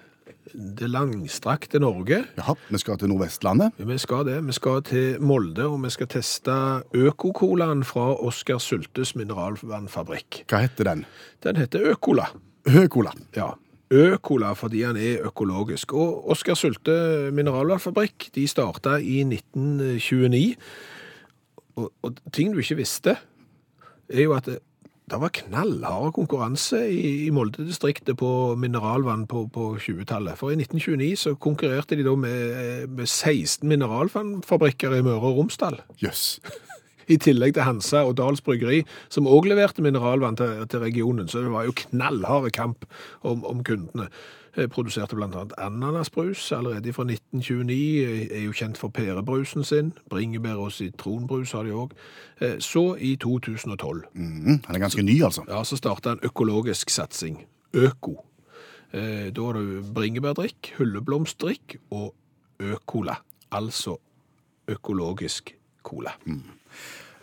Det 0.53 0.87
langstrakte 0.89 1.79
Norge. 1.81 2.19
Jaha, 2.37 2.53
vi 2.69 2.77
skal 2.77 2.99
til 3.01 3.09
Nordvestlandet. 3.09 3.73
Vi 3.81 3.97
skal 3.97 4.25
det. 4.27 4.37
Vi 4.45 4.53
skal 4.53 4.83
til 4.85 5.21
Molde, 5.21 5.65
og 5.65 5.79
vi 5.83 5.89
skal 5.89 6.09
teste 6.11 6.53
Øko-colaen 6.93 7.81
fra 7.87 8.11
Oskar 8.13 8.61
Sultes 8.61 9.15
mineralvannfabrikk. 9.17 10.43
Hva 10.51 10.61
heter 10.67 10.91
den? 10.91 11.05
Den 11.43 11.57
heter 11.57 11.89
Økola. 11.95 12.27
Økola. 12.69 13.15
Ja. 13.35 13.53
Økola 13.89 14.53
fordi 14.57 14.83
han 14.85 14.97
er 14.97 15.25
økologisk. 15.25 15.93
Og 15.93 16.29
Oskar 16.35 16.57
Sulte 16.57 17.31
mineralvannfabrikk 17.33 18.29
de 18.35 18.45
starta 18.49 18.99
i 19.01 19.23
1929. 19.25 20.55
Og, 21.75 21.89
og 22.05 22.21
ting 22.33 22.53
du 22.53 22.61
ikke 22.61 22.79
visste, 22.83 23.17
er 24.09 24.27
jo 24.27 24.37
at 24.37 24.49
det, 25.11 25.19
var 25.21 25.33
knallhard 25.37 26.13
konkurranse 26.17 26.79
i, 26.89 27.27
i 27.27 27.31
Molde-distriktet 27.33 28.17
på 28.17 28.29
mineralvann 28.59 29.27
på, 29.29 29.45
på 29.53 29.75
20-tallet. 29.77 30.37
For 30.39 30.53
i 30.53 30.57
1929 30.59 31.11
så 31.21 31.35
konkurrerte 31.41 31.97
de 31.97 32.05
da 32.07 32.15
med, 32.19 32.87
med 32.89 33.05
16 33.05 33.67
mineralvannfabrikker 33.69 34.97
i 34.97 35.03
Møre 35.05 35.21
og 35.21 35.41
Romsdal. 35.41 35.81
Jøss. 36.01 36.39
I 37.13 37.19
tillegg 37.21 37.53
til 37.53 37.67
Hansa 37.67 38.01
og 38.07 38.15
Dals 38.17 38.41
Bryggeri, 38.41 38.81
som 39.13 39.29
òg 39.29 39.45
leverte 39.51 39.83
mineralvann 39.85 40.39
til, 40.39 40.63
til 40.71 40.81
regionen. 40.81 41.29
Så 41.29 41.43
det 41.45 41.53
var 41.53 41.67
jo 41.67 41.77
knallhard 41.85 42.49
kamp 42.57 42.87
om, 43.21 43.45
om 43.45 43.61
kundene. 43.65 44.09
Eh, 44.57 44.67
Produserte 44.71 45.15
bl.a. 45.15 45.45
ananasbrus 45.57 46.51
allerede 46.55 46.93
fra 46.93 47.03
1929. 47.03 48.29
Er 48.31 48.45
jo 48.45 48.51
kjent 48.55 48.77
for 48.77 48.87
pærebrusen 48.89 49.63
sin. 49.67 49.93
Bringebær 50.09 50.55
og 50.63 50.71
sitronbrus 50.71 51.51
har 51.51 51.63
de 51.67 51.71
òg. 51.75 51.91
Så 52.59 52.95
i 52.99 53.15
2012 53.15 54.03
Mm, 54.13 54.61
han 54.65 54.75
er 54.75 54.79
ganske 54.79 55.03
ny, 55.03 55.21
altså. 55.23 55.43
ja, 55.47 55.63
så 55.63 55.75
starta 55.77 56.11
en 56.11 56.19
økologisk 56.23 56.89
satsing. 56.89 57.43
Øko. 57.73 58.15
Eh, 58.93 59.31
Da 59.35 59.41
har 59.41 59.53
du 59.53 59.81
bringebærdrikk, 59.93 60.73
hulleblomstdrikk 60.77 61.75
og 61.91 62.13
økola. 62.59 63.15
Altså 63.51 63.97
økologisk 64.67 65.55
cola. 65.83 66.11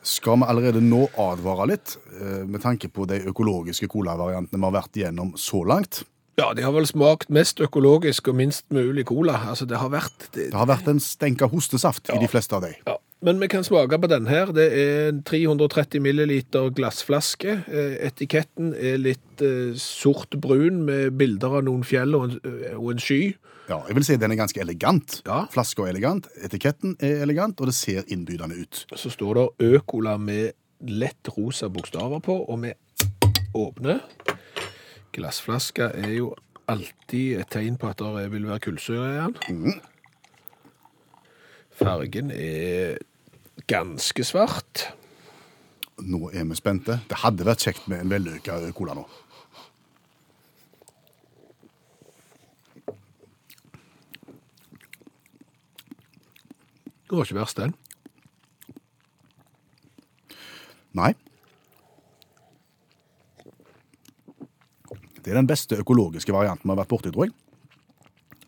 Skal 0.03 0.37
vi 0.41 0.47
allerede 0.49 0.81
nå 0.83 1.09
advare 1.19 1.67
litt, 1.71 1.97
eh, 2.21 2.45
med 2.47 2.61
tanke 2.61 2.89
på 2.89 3.07
de 3.07 3.21
økologiske 3.31 3.89
colavariantene 3.89 4.59
vi 4.59 4.65
har 4.65 4.73
vært 4.83 4.97
igjennom 4.99 5.33
så 5.37 5.63
langt? 5.67 6.05
Ja, 6.41 6.53
de 6.57 6.65
har 6.65 6.73
vel 6.73 6.87
smakt 6.89 7.29
mest 7.29 7.61
økologisk 7.61 8.29
og 8.33 8.39
minst 8.39 8.65
mulig 8.73 9.05
cola. 9.11 9.37
Altså, 9.53 9.67
det 9.69 9.77
har 9.77 9.91
vært 9.93 10.31
det, 10.33 10.51
Det 10.53 10.59
har 10.59 10.71
vært 10.71 10.89
en 10.89 11.01
stenka 11.01 11.49
hostesaft 11.53 11.83
hostesaft 11.83 12.13
i 12.15 12.21
de 12.21 12.29
fleste 12.31 12.57
av 12.57 12.63
dem. 12.63 12.75
ja. 12.87 12.99
Men 13.25 13.39
vi 13.39 13.47
kan 13.47 13.63
smake 13.63 14.01
på 14.03 14.09
den 14.11 14.27
her. 14.27 14.51
Det 14.51 14.65
er 14.75 15.09
en 15.13 15.23
330 15.23 16.01
milliliter 16.03 16.73
glassflaske. 16.75 17.53
Eh, 17.71 18.09
Etiketten 18.09 18.73
er 18.75 18.97
litt 18.99 19.41
eh, 19.41 19.77
sort-brun 19.79 20.81
med 20.89 21.15
bilder 21.21 21.61
av 21.61 21.63
noen 21.69 21.85
fjell 21.87 22.17
og 22.19 22.25
en, 22.25 22.41
eh, 22.43 22.75
og 22.75 22.91
en 22.91 22.99
sky. 22.99 23.37
Ja, 23.69 23.79
jeg 23.87 23.95
vil 23.95 24.05
si 24.09 24.17
den 24.19 24.35
er 24.35 24.41
ganske 24.41 24.59
elegant. 24.59 25.21
Ja. 25.25 25.45
Flaska 25.55 25.87
er 25.87 25.93
elegant, 25.95 26.27
etiketten 26.43 26.97
er 26.99 27.23
elegant, 27.23 27.61
og 27.63 27.71
det 27.71 27.77
ser 27.79 28.03
innbydende 28.11 28.59
ut. 28.59 28.87
Så 28.91 29.15
står 29.15 29.39
det 29.39 29.71
Økola 29.71 30.17
med 30.19 30.57
lett 30.91 31.31
rosa 31.37 31.71
bokstaver 31.71 32.19
på, 32.27 32.41
og 32.43 32.59
vi 32.65 32.75
åpner. 33.55 34.03
Glassflaska 35.13 35.91
er 35.93 36.15
jo 36.17 36.33
alltid 36.73 37.43
et 37.43 37.51
tegn 37.53 37.77
på 37.77 37.91
at 37.91 38.01
det 38.01 38.29
vil 38.33 38.47
være 38.49 38.63
kullsyre 38.65 39.09
i 39.11 39.19
den. 39.21 39.81
Fargen 41.77 42.31
er 42.33 42.97
ganske 43.69 44.25
svart. 44.25 44.87
Nå 46.01 46.31
er 46.33 46.47
vi 46.49 46.57
spente. 46.57 47.01
Det 47.11 47.21
hadde 47.23 47.47
vært 47.47 47.67
kjekt 47.67 47.89
med 47.93 48.03
en 48.03 48.13
vellykka 48.13 48.59
cola 48.77 48.97
nå. 48.97 49.05
Det 57.13 57.19
var 57.19 57.29
ikke 57.29 57.37
verst, 57.37 57.61
den. 57.61 57.75
Nei. 60.97 61.13
Det 65.23 65.33
er 65.33 65.39
den 65.39 65.49
beste 65.51 65.79
økologiske 65.79 66.35
varianten 66.35 66.67
vi 66.67 66.75
har 66.75 66.83
vært 66.83 66.93
borti, 66.93 67.13
tror 67.15 67.29
jeg. 67.29 67.35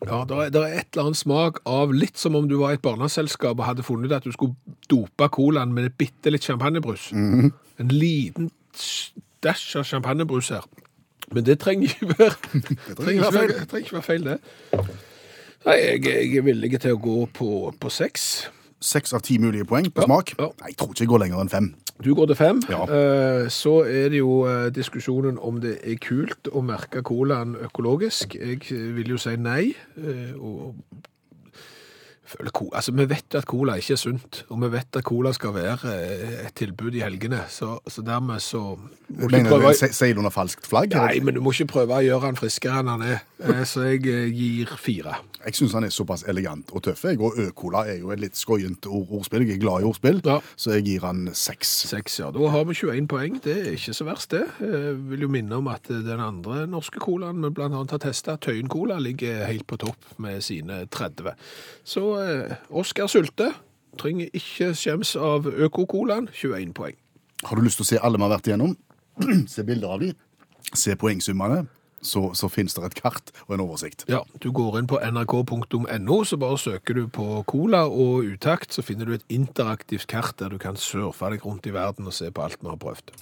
Ja, 0.05 0.21
det 0.27 0.35
er, 0.35 0.57
er 0.59 0.79
et 0.81 0.89
eller 0.91 1.07
annet 1.07 1.17
smak 1.17 1.61
av 1.65 1.93
litt 1.95 2.19
som 2.19 2.35
om 2.37 2.49
du 2.49 2.57
var 2.59 2.73
i 2.73 2.77
et 2.77 2.83
barneselskap 2.83 3.55
og 3.57 3.65
hadde 3.65 3.85
funnet 3.85 4.13
at 4.13 4.27
du 4.27 4.33
skulle 4.35 4.75
dope 4.91 5.29
colaen 5.33 5.71
med 5.73 5.93
bitte 5.97 6.33
litt 6.33 6.45
champagnebrus. 6.45 7.09
En 7.15 7.93
liten 7.93 8.51
dæsj 9.45 9.79
av 9.79 9.87
champagnebrus 9.87 10.51
her. 10.53 10.67
Men 11.33 11.45
det 11.47 11.57
trenger 11.63 11.89
ikke 11.89 12.19
være, 12.19 12.35
det 12.53 12.97
trenger 12.99 13.79
ikke 13.79 13.97
være 13.97 14.05
feil, 14.05 14.27
det. 14.27 14.37
Nei, 15.65 15.79
jeg, 15.79 16.03
jeg 16.05 16.37
er 16.37 16.45
villig 16.45 16.75
til 16.83 16.93
å 16.93 17.01
gå 17.01 17.15
på, 17.33 17.49
på 17.81 17.89
seks. 17.89 18.27
Seks 18.85 19.15
av 19.17 19.23
ti 19.25 19.39
mulige 19.41 19.65
poeng 19.65 19.87
på 19.89 20.05
smak. 20.05 20.35
ja. 20.37 20.51
Nei, 20.61 20.69
jeg 20.73 20.77
tror 20.81 20.93
ikke 20.93 21.03
jeg 21.05 21.09
går 21.09 21.23
lenger 21.25 21.41
enn 21.41 21.49
fem. 21.49 21.71
Du 22.03 22.11
går 22.13 22.27
til 22.27 22.35
fem. 22.35 22.61
Ja. 22.69 22.83
Eh, 22.83 23.47
Så 23.49 23.79
er 23.87 24.09
det 24.11 24.19
jo 24.19 24.43
eh, 24.45 24.67
diskusjonen 24.75 25.39
om 25.39 25.61
det 25.63 25.77
er 25.81 25.95
kult 26.03 26.49
å 26.51 26.61
merke 26.61 27.01
colaen 27.07 27.55
økologisk. 27.55 28.35
Jeg 28.35 28.61
eh, 28.69 28.89
vil 28.97 29.15
jo 29.15 29.17
si 29.21 29.35
nei. 29.39 29.73
Og 30.35 30.75
altså, 32.73 32.91
vi 32.95 33.05
vet 33.09 33.35
at 33.37 33.45
cola 33.45 33.75
ikke 33.79 33.93
er 33.95 34.01
sunt, 34.01 34.43
og 34.49 34.61
vi 34.63 34.71
vet 34.73 34.97
at 34.99 35.03
cola 35.05 35.31
skal 35.35 35.53
være 35.55 35.93
eh, 35.93 36.47
et 36.47 36.55
tilbud 36.57 36.95
i 36.97 37.03
helgene. 37.05 37.43
Så, 37.49 37.77
så 37.87 38.01
dermed 38.05 38.41
så 38.43 38.63
må 38.75 39.29
du 39.29 39.35
Sier 39.75 40.17
under 40.17 40.33
falskt 40.33 40.65
flagg? 40.65 40.95
Nei, 40.97 41.19
men 41.21 41.35
du 41.37 41.41
må 41.45 41.51
ikke 41.53 41.67
prøve 41.75 41.99
å 41.99 42.03
gjøre 42.05 42.25
han 42.25 42.37
friskere 42.39 42.81
enn 42.81 42.89
han 42.89 43.03
er. 43.05 43.19
Eh, 43.43 43.63
Så 43.67 43.85
jeg 43.85 44.05
eh, 44.09 44.27
gir 44.33 44.71
fire. 44.81 45.19
Jeg 45.45 45.53
syns 45.59 45.75
han 45.77 45.85
er 45.85 45.93
såpass 45.93 46.23
elegant 46.25 46.71
og 46.73 46.81
tøff. 46.87 47.03
Og 47.19 47.37
Ø-cola 47.43 47.83
er 47.91 47.99
jo 48.01 48.09
et 48.15 48.19
litt 48.23 48.37
skoient 48.39 48.87
ord 48.89 49.11
ordspill. 49.19 49.45
Jeg 49.45 49.59
er 49.59 49.61
glad 49.61 49.83
i 49.83 49.89
ordspill, 49.91 50.21
Ja. 50.25 50.39
så 50.57 50.73
jeg 50.73 50.87
gir 50.87 51.05
han 51.05 51.27
seks. 51.37 51.69
Seks, 51.91 52.17
ja. 52.23 52.31
Da 52.33 52.49
har 52.49 52.65
vi 52.65 52.73
21 52.73 53.07
poeng. 53.11 53.37
Det 53.43 53.53
er 53.59 53.71
ikke 53.75 53.93
så 53.93 54.07
verst, 54.07 54.31
det. 54.33 54.41
Jeg 54.63 54.95
vil 55.11 55.27
jo 55.27 55.29
minne 55.29 55.59
om 55.59 55.69
at 55.69 55.85
den 55.85 56.19
andre 56.23 56.65
norske 56.67 56.97
colaen 57.03 57.45
vi 57.45 57.61
annet 57.61 57.93
har 57.93 58.01
testa, 58.01 58.37
Tøyen 58.41 58.67
Cola, 58.71 58.97
ligger 58.97 59.45
helt 59.45 59.67
på 59.69 59.77
topp 59.77 60.17
med 60.17 60.41
sine 60.41 60.87
30. 60.89 61.35
Så 61.85 62.14
Oskar 62.69 63.09
Sulte 63.11 63.51
trenger 63.99 64.31
ikke 64.35 64.73
skjems 64.75 65.15
av 65.15 65.47
Øko-colaen. 65.47 66.29
21 66.33 66.73
poeng. 66.75 66.97
Har 67.45 67.57
du 67.57 67.65
lyst 67.65 67.79
til 67.79 67.85
å 67.85 67.91
se 67.93 68.01
alle 68.01 68.19
vi 68.19 68.25
har 68.25 68.35
vært 68.35 68.49
igjennom? 68.49 68.75
se 69.53 69.63
bilder 69.63 69.95
av 69.95 70.03
de. 70.03 70.11
Se 70.73 70.95
poengsummene. 70.99 71.65
Så, 72.05 72.21
så 72.37 72.45
finnes 72.53 72.75
det 72.77 72.83
et 72.85 72.97
kart 72.99 73.31
og 73.47 73.55
en 73.55 73.63
oversikt. 73.63 74.03
Ja, 74.11 74.19
du 74.43 74.51
går 74.53 74.77
inn 74.77 74.89
på 74.89 74.99
nrk.no, 75.01 76.17
så 76.21 76.37
bare 76.37 76.59
søker 76.61 76.99
du 76.99 77.07
på 77.09 77.39
cola 77.49 77.87
og 77.89 78.29
utakt, 78.29 78.75
så 78.75 78.85
finner 78.85 79.09
du 79.09 79.15
et 79.15 79.25
interaktivt 79.33 80.05
kart 80.11 80.37
der 80.37 80.53
du 80.53 80.59
kan 80.61 80.77
surfe 80.77 81.33
deg 81.33 81.47
rundt 81.47 81.65
i 81.65 81.73
verden 81.73 82.05
og 82.05 82.13
se 82.13 82.29
på 82.29 82.45
alt 82.45 82.61
vi 82.61 82.69
har 82.69 82.77
prøvd. 82.83 83.15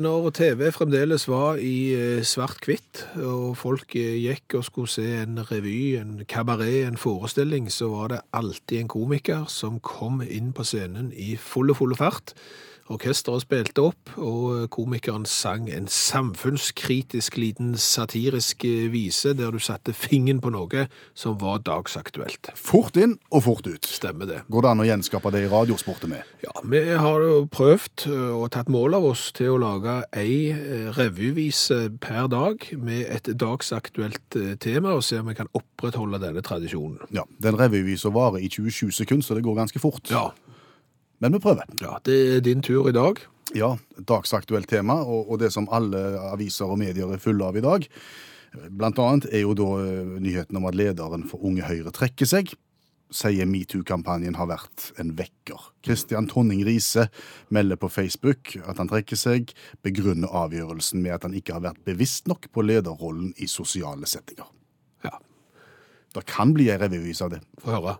Når 0.00 0.30
TV 0.32 0.70
fremdeles 0.72 1.26
var 1.28 1.58
i 1.60 1.92
eh, 1.92 2.22
svart-hvitt, 2.24 3.02
og 3.20 3.50
folk 3.60 3.92
eh, 4.00 4.14
gikk 4.16 4.54
og 4.56 4.62
skulle 4.64 4.88
se 4.88 5.04
en 5.18 5.42
revy, 5.44 5.98
en 6.00 6.22
kabaret, 6.24 6.86
en 6.86 6.96
forestilling, 6.96 7.66
så 7.68 7.90
var 7.92 8.08
det 8.08 8.20
alltid 8.32 8.78
en 8.78 8.88
komiker 8.88 9.44
som 9.52 9.76
kom 9.84 10.22
inn 10.24 10.54
på 10.56 10.64
scenen 10.64 11.10
i 11.12 11.34
fulle, 11.36 11.76
fulle 11.76 12.00
fart. 12.00 12.32
Orkesteret 12.90 13.44
spilte 13.44 13.84
opp, 13.86 14.10
og 14.18 14.64
komikeren 14.74 15.22
sang 15.28 15.68
en 15.70 15.86
samfunnskritisk 15.86 17.36
liten 17.38 17.76
satirisk 17.78 18.64
eh, 18.66 18.88
vise 18.90 19.30
der 19.38 19.54
du 19.54 19.60
satte 19.62 19.94
fingeren 19.94 20.40
på 20.42 20.50
noe 20.50 20.88
som 21.14 21.36
var 21.38 21.62
dagsaktuelt. 21.68 22.50
Fort 22.58 22.98
inn 22.98 23.14
og 23.30 23.44
fort 23.46 23.68
ut. 23.70 23.86
Stemmer 23.86 24.26
det. 24.26 24.40
Går 24.50 24.66
det 24.66 24.72
an 24.72 24.82
å 24.82 24.88
gjenskape 24.88 25.30
det 25.30 25.44
i 25.46 25.52
radiosportet 25.52 26.10
med? 26.10 26.26
Ja, 26.42 26.54
vi 26.66 26.82
har 27.04 27.26
jo 27.28 27.46
prøvd 27.54 28.08
eh, 28.10 28.26
og 28.34 28.50
tatt 28.56 28.72
mål 28.72 28.98
av 28.98 29.08
oss 29.12 29.28
til 29.38 29.54
å 29.54 29.62
lage 29.62 30.00
ei 30.10 30.50
eh, 30.50 30.90
revyvise 30.98 31.84
per 32.02 32.26
dag 32.32 32.66
med 32.74 33.06
et 33.06 33.30
dagsaktuelt 33.38 34.38
tema, 34.62 34.96
og 34.96 35.06
se 35.06 35.20
om 35.22 35.30
vi 35.30 35.38
kan 35.38 35.50
opprettholde 35.54 36.18
denne 36.22 36.42
tradisjonen. 36.42 36.98
Ja, 37.14 37.22
Den 37.38 37.58
revyvisa 37.60 38.10
varer 38.10 38.42
i 38.42 38.50
27 38.50 38.90
sekunder, 38.98 39.26
så 39.26 39.38
det 39.38 39.46
går 39.46 39.62
ganske 39.62 39.82
fort. 39.82 40.10
Ja, 40.10 40.32
Men 41.20 41.32
vi 41.36 41.38
prøver. 41.42 41.68
ja 41.82 41.98
det 42.04 42.18
er 42.36 42.40
din 42.40 42.62
tur 42.64 42.88
i 42.88 42.92
dag. 42.96 43.18
Ja, 43.54 43.74
dagsaktuelt 44.06 44.68
tema, 44.70 44.94
og, 45.02 45.30
og 45.30 45.38
det 45.42 45.50
som 45.52 45.66
alle 45.74 45.98
aviser 46.30 46.70
og 46.70 46.78
medier 46.78 47.10
er 47.12 47.18
fulle 47.20 47.44
av 47.44 47.56
i 47.58 47.64
dag. 47.64 47.86
Blant 48.70 48.98
annet 48.98 49.26
er 49.34 49.42
jo 49.44 49.54
da 49.58 49.66
eh, 49.82 50.16
nyheten 50.22 50.56
om 50.58 50.66
at 50.70 50.74
lederen 50.78 51.24
for 51.28 51.42
Unge 51.46 51.62
Høyre 51.66 51.90
trekker 51.94 52.26
seg. 52.30 52.52
Sier 53.10 53.46
metoo-kampanjen 53.50 54.36
har 54.38 54.46
vært 54.52 54.92
en 55.02 55.10
vekker. 55.18 55.58
Kristian 55.82 56.28
Tonning 56.30 56.62
Riise 56.66 57.08
melder 57.50 57.76
på 57.82 57.90
Facebook 57.90 58.54
at 58.62 58.78
han 58.78 58.90
trekker 58.90 59.18
seg, 59.18 59.50
begrunner 59.82 60.30
avgjørelsen 60.30 61.02
med 61.02 61.16
at 61.18 61.26
han 61.26 61.34
ikke 61.34 61.56
har 61.58 61.64
vært 61.66 61.82
bevisst 61.86 62.30
nok 62.30 62.46
på 62.54 62.62
lederrollen 62.62 63.32
i 63.42 63.50
sosiale 63.50 64.06
settinger. 64.06 64.46
Ja, 65.04 65.18
Det 66.14 66.24
kan 66.30 66.54
bli 66.54 66.70
ei 66.70 66.78
revyvis 66.78 67.22
av 67.22 67.34
det. 67.34 67.42
få 67.62 67.74
høre. 67.76 67.98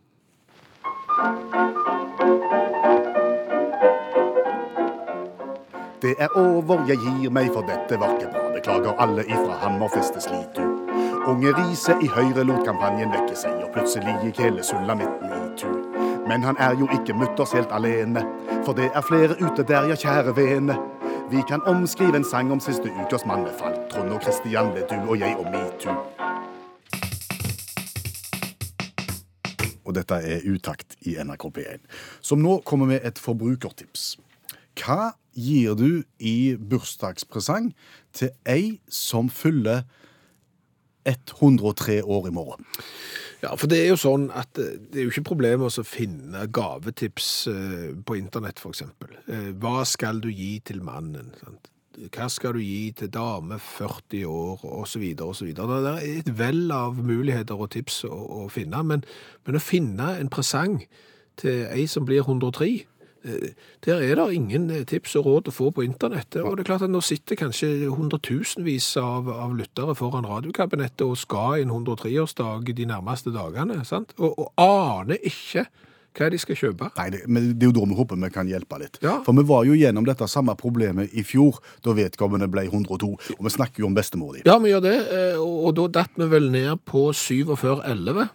Det 6.02 6.14
er 6.18 6.28
over, 6.34 6.86
jeg 6.88 6.96
gir 6.96 7.30
meg, 7.30 7.50
for 7.52 7.66
dette 7.68 7.98
var 8.00 8.14
bra. 8.16 8.46
Beklager 8.54 8.94
alle 9.04 9.20
ifra 9.28 9.58
Hammerfeste 9.60 10.22
Slitu. 10.24 10.62
Unge 11.28 11.52
Riise 11.58 11.92
i 12.00 12.08
Høyre 12.08 12.44
lot 12.48 12.64
kampanjen 12.64 13.12
vekke 13.12 13.36
seg, 13.36 13.58
og 13.60 13.68
plutselig 13.74 14.14
gikk 14.22 14.40
hele 14.40 14.64
sulamitten 14.64 15.28
i 15.28 15.40
tu. 15.60 15.68
Men 16.24 16.46
han 16.46 16.56
er 16.56 16.78
jo 16.80 16.88
ikke 16.96 17.18
mutters 17.20 17.52
helt 17.52 17.74
alene, 17.76 18.24
for 18.64 18.72
det 18.72 18.88
er 18.94 19.04
flere 19.04 19.36
ute 19.42 19.66
der, 19.68 19.90
ja, 19.92 19.98
kjære 20.00 20.32
vene. 20.40 20.78
Vi 21.28 21.44
kan 21.48 21.60
omskrive 21.68 22.16
en 22.16 22.24
sang 22.24 22.48
om 22.48 22.64
siste 22.64 22.88
ukers 22.88 23.28
mannefall. 23.28 23.76
Trond 23.92 24.16
og 24.16 24.24
Kristian 24.24 24.72
ble 24.72 24.88
du 24.88 24.96
og 25.04 25.20
jeg 25.20 25.36
og 25.36 25.52
metoo. 25.52 26.00
Og 29.84 29.94
dette 30.00 30.24
er 30.24 30.48
Utakt 30.48 30.96
i 31.04 31.18
NRK 31.20 31.50
P1. 31.52 31.86
Som 32.24 32.40
nå 32.40 32.62
kommer 32.64 32.88
med 32.88 33.04
et 33.04 33.20
forbrukertips. 33.20 34.14
Hva 34.80 35.12
gir 35.40 35.78
du 35.78 36.02
i 36.18 36.54
bursdagspresang 36.56 37.72
til 38.16 38.30
ei 38.48 38.78
som 38.88 39.30
fyller 39.32 39.82
103 41.08 42.02
år 42.04 42.28
i 42.28 42.34
morgen? 42.34 42.68
Ja, 43.40 43.54
for 43.56 43.70
det 43.72 43.78
er 43.80 43.90
jo 43.94 43.98
sånn 44.00 44.28
at 44.36 44.58
eh, 44.60 44.76
det 44.76 45.00
er 45.00 45.06
jo 45.06 45.12
ikke 45.14 45.30
problem 45.30 45.64
å 45.64 45.72
finne 45.86 46.44
gavetips 46.52 47.30
eh, 47.48 47.90
på 48.04 48.18
internett, 48.20 48.60
eksempel. 48.60 49.16
Eh, 49.32 49.50
Hva 49.56 49.80
skal 49.88 50.20
du 50.20 50.28
gi 50.28 50.58
til 50.64 50.82
mannen? 50.84 51.32
Sant? 51.40 51.70
Hva 52.12 52.28
skal 52.32 52.54
du 52.56 52.60
gi 52.62 52.92
til 52.96 53.10
dame 53.12 53.58
40 53.60 54.26
år, 54.28 54.84
så 54.86 55.00
videre. 55.00 55.80
Det 55.84 55.94
er 55.96 56.20
et 56.20 56.30
vell 56.38 56.70
av 56.72 57.00
muligheter 57.00 57.60
og 57.60 57.72
tips 57.74 58.04
å, 58.08 58.12
å 58.44 58.48
finne, 58.52 58.82
men, 58.86 59.04
men 59.46 59.58
å 59.58 59.62
finne 59.64 60.14
en 60.20 60.30
presang 60.32 60.78
til 61.40 61.66
ei 61.72 61.86
som 61.90 62.06
blir 62.08 62.22
103, 62.22 62.70
eh, 62.70 62.99
der 63.84 64.00
er 64.00 64.14
det 64.16 64.26
ingen 64.34 64.70
eh, 64.70 64.84
tips 64.88 65.16
og 65.20 65.26
råd 65.26 65.50
å 65.50 65.54
få 65.54 65.70
på 65.76 65.84
internettet. 65.84 66.40
Og 66.44 66.56
det 66.56 66.64
er 66.64 66.70
klart 66.70 66.86
at 66.86 66.92
nå 66.92 67.02
sitter 67.04 67.38
kanskje 67.40 67.90
hundretusenvis 67.90 68.94
av, 69.00 69.28
av 69.28 69.52
lyttere 69.58 69.96
foran 69.98 70.28
radiokabinettet 70.28 71.04
og 71.06 71.18
skal 71.20 71.60
i 71.60 71.66
en 71.66 71.74
103-årsdag 71.74 72.72
de 72.76 72.88
nærmeste 72.88 73.34
dagene, 73.34 73.82
sant? 73.88 74.16
Og, 74.18 74.38
og 74.40 74.52
aner 74.64 75.20
ikke 75.20 75.68
hva 76.16 76.26
de 76.32 76.40
skal 76.42 76.58
kjøpe. 76.58 76.90
Nei, 76.96 77.06
det, 77.14 77.20
men 77.30 77.52
det 77.54 77.66
er 77.66 77.70
jo 77.70 77.76
da 77.76 77.86
vi 77.86 77.96
håper 78.00 78.18
vi 78.24 78.30
kan 78.34 78.50
hjelpe 78.50 78.80
litt. 78.82 78.98
Ja. 79.04 79.20
For 79.26 79.36
vi 79.36 79.44
var 79.46 79.66
jo 79.68 79.76
gjennom 79.78 80.06
dette 80.08 80.26
samme 80.30 80.56
problemet 80.58 81.14
i 81.14 81.24
fjor, 81.26 81.60
da 81.84 81.94
vedkommende 81.96 82.50
ble 82.50 82.66
102. 82.66 83.10
Og 83.36 83.46
vi 83.46 83.54
snakker 83.54 83.84
jo 83.84 83.90
om 83.90 83.96
bestemor 83.96 84.34
di. 84.36 84.44
Ja, 84.48 84.58
vi 84.62 84.72
gjør 84.72 84.84
det, 84.88 84.96
eh, 85.14 85.38
og 85.38 85.70
og 85.70 85.76
da 85.76 85.86
datt 86.00 86.16
vi 86.18 86.26
vel 86.26 86.48
ned 86.50 86.82
på 86.88 87.10
47,11. 87.14 88.30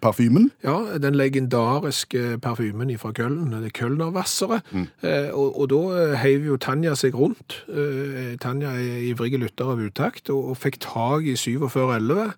Parfymen. 0.00 0.50
Ja, 0.64 0.98
den 1.00 1.14
legendariske 1.16 2.38
parfymen 2.42 2.92
fra 3.00 3.12
Køln, 3.16 3.52
det 3.52 3.70
er 3.70 3.74
Kølnervassere. 3.74 4.60
Eh, 4.76 5.30
og, 5.32 5.56
og 5.60 5.70
da 5.72 5.80
eh, 5.96 6.14
heiv 6.20 6.46
jo 6.50 6.58
Tanja 6.60 6.94
seg 6.98 7.16
rundt. 7.16 7.62
Eh, 7.70 8.36
Tanja 8.42 8.74
er 8.76 9.00
ivrig 9.08 9.38
lytter 9.40 9.72
av 9.72 9.80
utakt, 9.80 10.28
og, 10.28 10.52
og 10.52 10.60
fikk 10.60 10.80
tag 10.84 11.28
i 11.30 11.36
4711, 11.38 12.34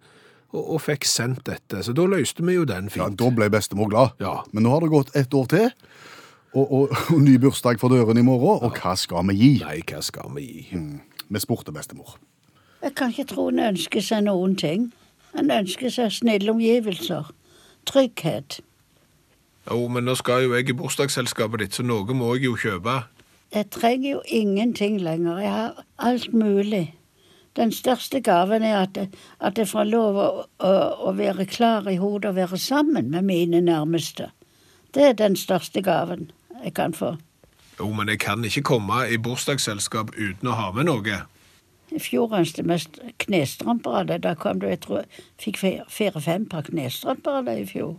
og, 0.53 0.63
og 0.63 0.83
fikk 0.85 1.09
sendt 1.09 1.45
dette. 1.49 1.83
Så 1.83 1.95
da 1.97 2.07
løste 2.07 2.47
vi 2.47 2.57
jo 2.59 2.67
den 2.69 2.91
fint. 2.93 3.03
Ja. 3.03 3.11
Da 3.25 3.31
ble 3.35 3.51
bestemor 3.53 3.91
glad. 3.91 4.19
Ja. 4.23 4.39
Men 4.53 4.67
nå 4.67 4.75
har 4.77 4.85
det 4.85 4.93
gått 4.95 5.15
ett 5.19 5.35
år 5.35 5.49
til, 5.51 5.71
og, 6.53 6.67
og, 6.67 6.97
og 7.15 7.23
ny 7.25 7.39
bursdag 7.43 7.83
for 7.83 7.91
døren 7.93 8.21
i 8.21 8.27
morgen. 8.27 8.63
Og 8.63 8.79
hva 8.79 8.95
skal 9.01 9.27
vi 9.33 9.41
gi? 9.41 9.55
Nei, 9.65 9.81
hva 9.89 10.05
skal 10.05 10.31
vi 10.37 10.49
gi? 10.69 10.83
Vi 11.33 11.43
spurte 11.43 11.75
bestemor. 11.75 12.19
Jeg 12.83 12.97
kan 12.99 13.13
ikke 13.15 13.31
tro 13.31 13.47
han 13.49 13.63
ønsker 13.73 14.03
seg 14.03 14.27
noen 14.27 14.57
ting. 14.59 14.91
Han 15.37 15.51
ønsker 15.51 15.91
seg 15.91 16.13
snille 16.13 16.53
omgivelser. 16.53 17.33
Trygghet. 17.87 18.61
Jo, 19.71 19.89
men 19.89 20.05
nå 20.05 20.15
skal 20.19 20.45
jo 20.45 20.55
jeg 20.57 20.69
i 20.69 20.77
bursdagsselskapet 20.77 21.63
ditt, 21.63 21.77
så 21.77 21.85
noe 21.87 22.17
må 22.17 22.35
jeg 22.35 22.49
jo 22.51 22.57
kjøpe. 22.59 23.03
Jeg 23.53 23.71
trenger 23.71 24.11
jo 24.11 24.23
ingenting 24.27 24.99
lenger. 25.01 25.39
Jeg 25.39 25.53
har 25.53 25.85
alt 25.99 26.33
mulig. 26.33 26.95
Den 27.57 27.73
største 27.73 28.21
gaven 28.21 28.63
er 28.63 28.79
at, 28.81 28.99
at 29.41 29.59
jeg 29.59 29.69
får 29.69 29.85
lov 29.85 30.17
å, 30.17 30.29
å, 30.65 30.71
å 31.09 31.13
være 31.13 31.45
klar 31.47 31.89
i 31.91 31.99
hodet 32.01 32.31
og 32.31 32.39
være 32.39 32.59
sammen 32.59 33.11
med 33.13 33.29
mine 33.29 33.61
nærmeste. 33.61 34.31
Det 34.95 35.05
er 35.05 35.19
den 35.19 35.37
største 35.37 35.83
gaven 35.85 36.31
jeg 36.65 36.75
kan 36.75 36.97
få. 36.97 37.17
Jo, 37.79 37.91
men 37.93 38.09
jeg 38.09 38.23
kan 38.25 38.45
ikke 38.45 38.63
komme 38.63 39.05
i 39.09 39.19
bursdagsselskap 39.21 40.15
uten 40.17 40.49
å 40.49 40.57
ha 40.57 40.73
med 40.73 40.89
noe. 40.89 41.21
I 41.93 42.01
fjor 42.01 42.33
ønsket 42.39 42.67
mest 42.67 42.99
knestrømper 43.21 43.99
av 44.01 44.07
det. 44.09 44.21
Da 44.25 44.35
kom 44.39 44.61
du, 44.63 44.67
jeg 44.71 44.81
tror, 44.85 45.05
fikk 45.43 45.59
fire-fem 45.93 46.47
par 46.49 46.65
knestrømper 46.69 47.41
av 47.43 47.49
det 47.51 47.59
i 47.63 47.67
fjor. 47.69 47.97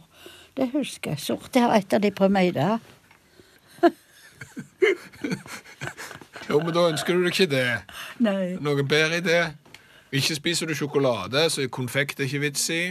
Det 0.57 0.69
husker 0.73 1.13
jeg. 1.13 1.21
Sorte 1.21 1.61
har 1.63 1.73
et 1.77 1.93
av 1.93 2.01
de 2.03 2.11
på 2.13 2.29
meg 2.33 2.53
da. 2.57 2.77
Jo, 6.49 6.57
men 6.59 6.73
da 6.75 6.89
ønsker 6.91 7.15
du 7.15 7.23
deg 7.23 7.31
ikke 7.31 7.47
det. 7.53 7.67
Nei. 8.23 8.55
Noen 8.61 8.87
bedre 8.89 9.21
idé? 9.21 9.37
Ikke 10.13 10.35
spiser 10.35 10.67
du 10.69 10.75
sjokolade, 10.77 11.45
så 11.49 11.63
konfekt 11.71 12.19
er 12.19 12.27
ikke 12.27 12.41
vits 12.43 12.65
i. 12.73 12.81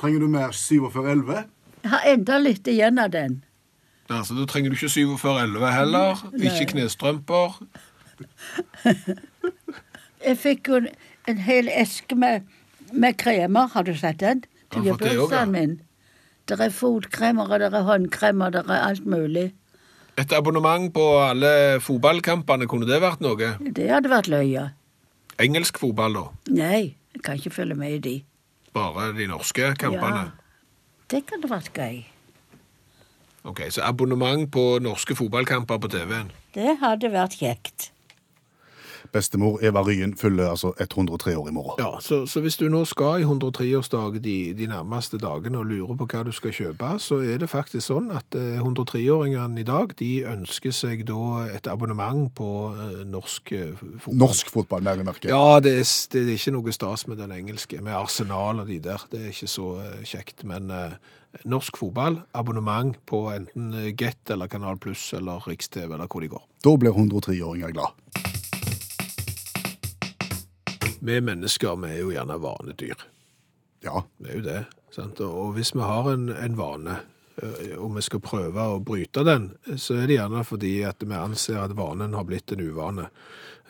Trenger 0.00 0.20
du 0.22 0.28
mer 0.30 0.52
4711? 0.52 1.46
Jeg 1.82 1.90
har 1.94 2.04
enda 2.12 2.36
litt 2.38 2.68
igjen 2.70 3.00
av 3.02 3.10
den. 3.14 3.40
Altså, 4.12 4.36
Da 4.36 4.44
trenger 4.50 4.70
du 4.70 4.76
ikke 4.76 4.92
4711 4.92 5.72
heller. 5.72 6.22
Ikke 6.36 6.68
knestrømper. 6.74 7.56
Jeg 10.24 10.38
fikk 10.38 10.68
jo 10.68 10.80
en, 10.82 10.88
en 11.28 11.40
hel 11.46 11.68
eske 11.68 12.16
med, 12.18 12.46
med 12.92 13.16
kremer, 13.18 13.70
har 13.74 13.86
du 13.86 13.94
sett 13.98 14.20
den? 14.22 14.44
Til 14.72 14.86
bursdagen 14.96 15.50
min. 15.52 15.80
Det 16.48 16.58
er 16.60 16.72
fotkremer, 16.74 17.50
og 17.50 17.60
det 17.62 17.68
er 17.72 17.84
håndkremer, 17.86 18.50
det 18.54 18.64
er 18.66 18.86
alt 18.88 19.06
mulig. 19.06 19.52
Et 20.18 20.32
abonnement 20.36 20.90
på 20.92 21.04
alle 21.22 21.80
fotballkampene, 21.80 22.66
kunne 22.68 22.88
det 22.88 22.98
vært 23.00 23.22
noe? 23.24 23.52
Det 23.62 23.86
hadde 23.88 24.10
vært 24.12 24.28
løye. 24.28 24.66
Engelsk 25.40 25.78
fotball, 25.80 26.18
da. 26.18 26.24
Nei, 26.52 26.82
jeg 27.14 27.22
kan 27.24 27.38
ikke 27.40 27.54
følge 27.54 27.76
med 27.78 27.94
i 27.96 28.00
de. 28.04 28.14
Bare 28.76 29.10
de 29.16 29.26
norske 29.30 29.72
kampene. 29.80 30.26
Ja, 30.28 30.38
Det 31.12 31.26
kan 31.28 31.42
det 31.42 31.50
vært 31.50 31.72
gøy. 31.76 32.02
Ok, 33.44 33.60
Så 33.70 33.82
abonnement 33.82 34.46
på 34.50 34.78
norske 34.80 35.14
fotballkamper 35.18 35.78
på 35.82 35.88
TV-en. 35.90 36.30
Det 36.54 36.76
hadde 36.80 37.10
vært 37.12 37.34
kjekt. 37.40 37.90
Bestemor 39.12 39.58
Eva 39.64 39.82
Ryen 39.84 40.14
fyller 40.16 40.48
altså 40.50 40.72
103 40.80 41.34
år 41.36 41.48
i 41.48 41.52
morgen. 41.52 41.80
Ja, 41.84 42.00
så, 42.00 42.22
så 42.26 42.40
hvis 42.40 42.56
du 42.56 42.64
nå 42.72 42.84
skal 42.88 43.20
i 43.20 43.26
103-årsdag 43.26 44.18
de, 44.24 44.36
de 44.56 44.68
nærmeste 44.70 45.20
dagene 45.20 45.60
og 45.60 45.68
lurer 45.68 45.98
på 46.00 46.08
hva 46.08 46.22
du 46.24 46.32
skal 46.32 46.54
kjøpe, 46.56 46.94
så 47.02 47.20
er 47.20 47.42
det 47.42 47.50
faktisk 47.52 47.84
sånn 47.90 48.10
at 48.16 48.36
eh, 48.38 48.60
103-åringene 48.62 49.60
i 49.60 49.66
dag 49.68 49.92
de 49.98 50.10
ønsker 50.32 50.72
seg 50.76 51.04
da 51.08 51.46
et 51.52 51.68
abonnement 51.68 52.30
på 52.38 52.50
eh, 52.72 53.02
norsk 53.12 53.52
eh, 53.56 53.72
fotball. 53.76 54.20
Norsk 54.24 54.52
fotball, 54.54 54.84
mer 54.86 55.02
i 55.02 55.06
merket. 55.06 55.30
Ja, 55.32 55.60
det 55.62 55.76
er, 55.82 55.88
det 56.14 56.24
er 56.24 56.34
ikke 56.36 56.56
noe 56.56 56.76
stas 56.76 57.06
med 57.10 57.20
den 57.20 57.34
engelske, 57.36 57.82
med 57.84 57.96
Arsenal 57.98 58.64
og 58.64 58.70
de 58.72 58.80
der. 58.82 59.04
Det 59.12 59.20
er 59.20 59.34
ikke 59.34 59.50
så 59.50 59.74
eh, 59.84 59.98
kjekt. 60.08 60.46
Men 60.48 60.72
eh, 60.72 60.96
norsk 61.44 61.76
fotball, 61.80 62.22
abonnement 62.32 62.96
på 63.08 63.26
enten 63.32 63.72
eh, 63.76 63.92
Get 63.92 64.32
eller 64.32 64.48
Kanal 64.48 64.80
Pluss 64.80 65.10
eller 65.16 65.44
Riks-TV 65.48 65.90
eller 65.92 66.08
hvor 66.08 66.24
de 66.24 66.32
går. 66.32 66.46
Da 66.64 66.76
blir 66.80 66.96
103-åringer 66.96 67.76
glad. 67.76 68.40
Vi 71.02 71.20
mennesker 71.20 71.76
vi 71.82 71.88
er 71.90 72.02
jo 72.04 72.12
gjerne 72.14 72.38
vanedyr. 72.38 73.00
Ja, 73.82 74.04
Det 74.18 74.30
er 74.30 74.36
jo 74.36 74.42
det. 74.46 74.60
Sant? 74.94 75.20
Og 75.20 75.56
hvis 75.56 75.72
vi 75.74 75.82
har 75.82 76.10
en, 76.12 76.28
en 76.30 76.58
vane, 76.58 76.98
eh, 77.42 77.72
og 77.74 77.96
vi 77.96 78.04
skal 78.06 78.22
prøve 78.22 78.66
å 78.70 78.78
bryte 78.78 79.24
den, 79.26 79.48
så 79.74 79.96
er 79.98 80.06
det 80.06 80.20
gjerne 80.20 80.44
fordi 80.46 80.76
at 80.86 81.02
vi 81.02 81.18
anser 81.18 81.58
at 81.58 81.74
vanen 81.74 82.14
har 82.14 82.28
blitt 82.28 82.54
en 82.54 82.62
uvane. 82.62 83.08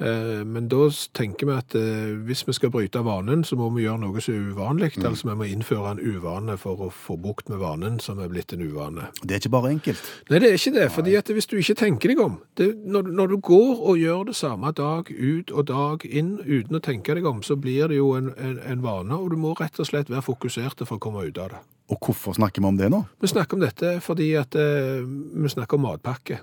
Eh, 0.03 0.43
Men 0.45 0.67
da 0.69 0.88
tenker 1.15 1.47
vi 1.47 1.55
at 1.55 1.75
eh, 1.79 2.12
hvis 2.27 2.43
vi 2.49 2.55
skal 2.57 2.73
bryte 2.75 3.03
vanen, 3.07 3.45
så 3.47 3.57
må 3.59 3.69
vi 3.75 3.85
gjøre 3.85 4.01
noe 4.03 4.23
som 4.25 4.35
er 4.35 4.49
uvanlig. 4.53 4.91
Altså 5.05 5.29
vi 5.31 5.37
må 5.38 5.47
innføre 5.47 5.93
en 5.95 6.03
uvane 6.03 6.57
for 6.59 6.81
å 6.87 6.91
få 6.91 7.17
bukt 7.23 7.49
med 7.53 7.61
vanen 7.62 8.01
som 8.03 8.19
er 8.23 8.31
blitt 8.33 8.53
en 8.57 8.65
uvane. 8.67 9.09
Det 9.23 9.37
er 9.37 9.43
ikke 9.43 9.53
bare 9.55 9.73
enkelt. 9.77 10.03
Nei, 10.31 10.41
det 10.43 10.51
er 10.51 10.59
ikke 10.59 10.75
det. 10.79 10.88
fordi 10.93 11.15
at 11.21 11.31
hvis 11.31 11.47
du 11.47 11.57
ikke 11.61 11.79
tenker 11.79 12.12
deg 12.12 12.23
om 12.25 12.41
det, 12.59 12.73
når, 12.85 13.12
når 13.15 13.35
du 13.35 13.37
går 13.53 13.85
og 13.93 14.01
gjør 14.01 14.25
det 14.33 14.37
samme 14.37 14.73
dag 14.77 15.11
ut 15.12 15.53
og 15.53 15.67
dag 15.71 16.07
inn 16.09 16.35
uten 16.43 16.77
å 16.79 16.83
tenke 16.83 17.15
deg 17.15 17.27
om, 17.29 17.43
så 17.47 17.57
blir 17.57 17.88
det 17.93 18.01
jo 18.01 18.12
en, 18.19 18.33
en, 18.37 18.59
en 18.59 18.83
vane, 18.83 19.15
og 19.15 19.31
du 19.31 19.38
må 19.38 19.55
rett 19.61 19.79
og 19.79 19.87
slett 19.88 20.11
være 20.11 20.27
fokusert 20.27 20.83
for 20.87 20.99
å 20.99 21.03
komme 21.03 21.27
ut 21.29 21.38
av 21.38 21.55
det. 21.55 21.62
Og 21.93 21.99
hvorfor 22.07 22.35
snakker 22.38 22.62
vi 22.62 22.69
om 22.71 22.79
det 22.79 22.88
nå? 22.93 23.03
Vi 23.21 23.29
snakker 23.29 23.59
om 23.59 23.62
dette 23.65 23.99
fordi 24.01 24.31
at 24.41 24.55
eh, 24.57 25.03
vi 25.05 25.51
snakker 25.53 25.77
om 25.77 25.87
matpakke. 25.91 26.38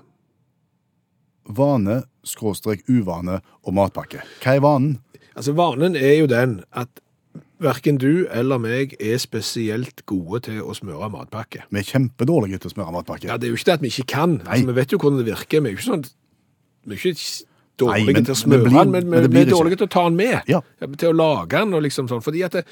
Vane, 1.56 2.02
skråstrek 2.26 2.82
uvane 2.88 3.40
og 3.64 3.74
matpakke. 3.76 4.22
Hva 4.42 4.56
er 4.56 4.64
vanen? 4.64 4.98
Altså 5.36 5.54
Vanen 5.56 5.96
er 5.96 6.18
jo 6.20 6.26
den 6.30 6.60
at 6.72 6.88
Verken 7.60 7.98
du 8.00 8.24
eller 8.32 8.56
meg 8.56 8.94
er 9.04 9.18
spesielt 9.20 10.00
gode 10.08 10.40
til 10.46 10.62
å 10.64 10.72
smøre 10.72 11.10
matpakke. 11.12 11.66
Vi 11.68 11.82
er 11.82 11.84
kjempedårlige 11.84 12.62
til 12.62 12.70
å 12.70 12.72
smøre 12.72 12.94
matpakke. 12.94 13.28
Ja, 13.28 13.36
Det 13.36 13.50
er 13.50 13.52
jo 13.52 13.58
ikke 13.58 13.68
det 13.68 13.74
at 13.74 13.82
vi 13.84 13.90
ikke 13.92 14.06
kan. 14.14 14.38
Altså, 14.46 14.66
vi 14.70 14.76
vet 14.78 14.92
jo 14.94 14.98
hvordan 14.98 15.18
det 15.20 15.26
virker. 15.28 15.60
Vi 15.60 15.68
er 15.68 15.74
jo 15.74 15.76
ikke, 15.76 15.88
sånn, 15.90 16.06
vi 16.88 16.96
er 16.96 17.02
ikke 17.04 17.44
dårlige 17.76 18.06
Nei, 18.06 18.12
men- 18.14 18.24
til 18.24 18.32
å 18.34 18.40
smøre 18.40 18.64
den, 18.70 18.90
men, 18.90 19.10
men 19.10 19.22
det 19.26 19.30
vi 19.34 19.40
er 19.44 19.52
dårlige 19.52 19.76
til 19.76 19.86
å 19.86 19.92
ta 19.92 20.04
den 20.08 20.16
med. 20.16 20.40
Ja. 20.48 20.60
Til 20.96 21.12
å 21.12 21.16
lage 21.16 21.50
den 21.60 21.74
og 21.74 21.82
liksom 21.82 22.08
sånn. 22.08 22.24
Fordi 22.24 22.42
at 22.44 22.52
det, 22.52 22.64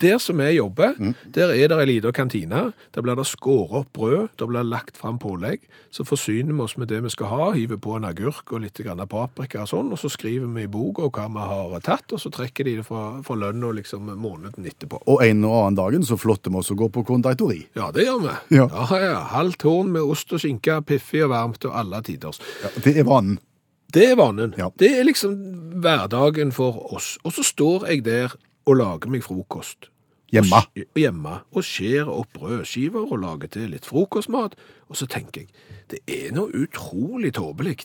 der 0.00 0.18
som 0.18 0.38
vi 0.38 0.50
jobber, 0.56 0.94
Mm. 0.98 1.14
der 1.34 1.48
er 1.52 1.68
det 1.68 1.78
en 1.80 1.88
liten 1.88 2.12
kantine. 2.12 2.72
Der 2.94 3.02
blir 3.02 3.14
det 3.16 3.26
skåret 3.26 3.72
opp 3.72 3.92
brød, 3.92 4.28
der 4.38 4.46
blir 4.46 4.62
lagt 4.62 4.96
fram 4.96 5.18
pålegg. 5.18 5.60
Så 5.90 6.04
forsyner 6.04 6.54
vi 6.54 6.60
oss 6.60 6.76
med 6.78 6.88
det 6.88 7.02
vi 7.02 7.08
skal 7.10 7.26
ha, 7.26 7.50
hiver 7.52 7.76
på 7.76 7.96
en 7.96 8.04
agurk 8.04 8.52
og 8.52 8.60
litt 8.60 8.78
paprika 9.08 9.62
og 9.62 9.68
sånn, 9.68 9.92
og 9.92 9.98
så 9.98 10.08
skriver 10.08 10.46
vi 10.54 10.62
i 10.62 10.66
boka 10.66 11.02
hva 11.08 11.28
vi 11.28 11.38
har 11.38 11.80
tatt, 11.80 12.12
og 12.12 12.20
så 12.20 12.30
trekker 12.30 12.64
de 12.64 12.76
det 12.76 12.86
fra, 12.86 13.22
fra 13.22 13.34
lønna 13.34 13.72
liksom 13.74 14.06
måneden 14.16 14.66
etterpå. 14.66 15.02
Og 15.06 15.22
en 15.24 15.44
og 15.44 15.56
annen 15.66 15.74
dagen 15.76 16.02
så 16.02 16.16
flotter 16.16 16.50
vi 16.50 16.56
oss 16.58 16.70
og 16.70 16.76
går 16.78 16.88
på 16.90 17.04
konditori. 17.04 17.66
Ja, 17.76 17.90
det 17.90 18.04
gjør 18.06 18.20
vi. 18.22 18.56
Ja. 18.56 18.68
ja, 18.68 19.00
ja. 19.02 19.20
Halvt 19.32 19.62
horn 19.62 19.92
med 19.92 20.02
ost 20.02 20.32
og 20.32 20.40
skinke, 20.40 20.80
piffig 20.82 21.24
og 21.24 21.30
varmt 21.30 21.64
og 21.64 21.74
alle 21.78 22.02
tiders. 22.02 22.38
Ja, 22.62 22.68
det 22.84 22.96
er 22.98 23.04
vanen. 23.04 23.38
Det 23.94 24.10
er 24.10 24.16
vanen. 24.16 24.52
Ja. 24.58 24.68
Det 24.78 24.90
er 24.98 25.04
liksom 25.08 25.32
hverdagen 25.80 26.52
for 26.52 26.92
oss. 26.94 27.16
Og 27.24 27.32
så 27.32 27.42
står 27.42 27.86
jeg 27.88 28.04
der 28.04 28.34
og 28.68 28.76
lager 28.82 29.12
meg 29.12 29.24
frokost. 29.24 29.88
Hjemme. 30.28 30.60
Og, 30.76 30.98
hjemme. 31.00 31.38
Og 31.56 31.64
skjærer 31.64 32.10
opp 32.12 32.34
brødskiver 32.36 33.08
og 33.08 33.22
lager 33.22 33.48
til 33.54 33.72
litt 33.72 33.88
frokostmat. 33.88 34.58
Og 34.92 35.00
så 35.00 35.08
tenker 35.08 35.46
jeg, 35.46 35.66
det 35.88 36.02
er 36.04 36.36
noe 36.36 36.52
utrolig 36.52 37.32
tåpelig 37.38 37.78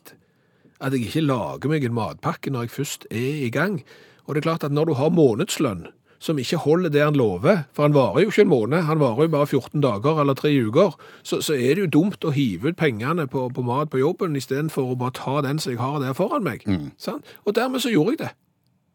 at 0.83 0.91
jeg 0.91 1.07
ikke 1.07 1.23
lager 1.23 1.71
meg 1.71 1.85
en 1.87 1.95
matpakke 1.95 2.51
når 2.51 2.67
jeg 2.67 2.77
først 2.77 3.05
er 3.07 3.43
i 3.47 3.51
gang. 3.53 3.79
Og 4.27 4.35
det 4.35 4.43
er 4.43 4.49
klart 4.49 4.65
at 4.67 4.75
når 4.75 4.91
du 4.91 4.97
har 4.99 5.13
månedslønn, 5.15 5.85
som 6.23 6.39
ikke 6.39 6.61
holder 6.63 6.91
det 6.91 7.01
han 7.03 7.17
lover, 7.19 7.65
for 7.75 7.83
han 7.83 7.95
varer 7.95 8.23
jo 8.23 8.31
ikke 8.31 8.45
en 8.45 8.51
måned, 8.51 8.85
han 8.87 8.99
varer 9.01 9.25
jo 9.27 9.31
bare 9.33 9.47
14 9.47 9.81
dager 9.83 10.21
eller 10.21 10.37
tre 10.39 10.51
uker, 10.55 10.95
så, 11.23 11.41
så 11.43 11.55
er 11.55 11.75
det 11.75 11.83
jo 11.83 11.89
dumt 11.99 12.23
å 12.23 12.31
hive 12.31 12.71
ut 12.71 12.79
pengene 12.79 13.25
på, 13.27 13.49
på 13.51 13.65
mat 13.67 13.91
på 13.91 13.99
jobben, 13.99 14.37
istedenfor 14.39 14.93
å 14.93 14.99
bare 14.99 15.17
ta 15.19 15.41
den 15.43 15.59
som 15.59 15.73
jeg 15.73 15.81
har 15.83 15.99
der 16.03 16.15
foran 16.15 16.47
meg. 16.47 16.63
Sant? 16.99 17.27
Og 17.43 17.57
dermed 17.59 17.83
så 17.83 17.91
gjorde 17.91 18.15
jeg 18.15 18.21
det. 18.23 18.31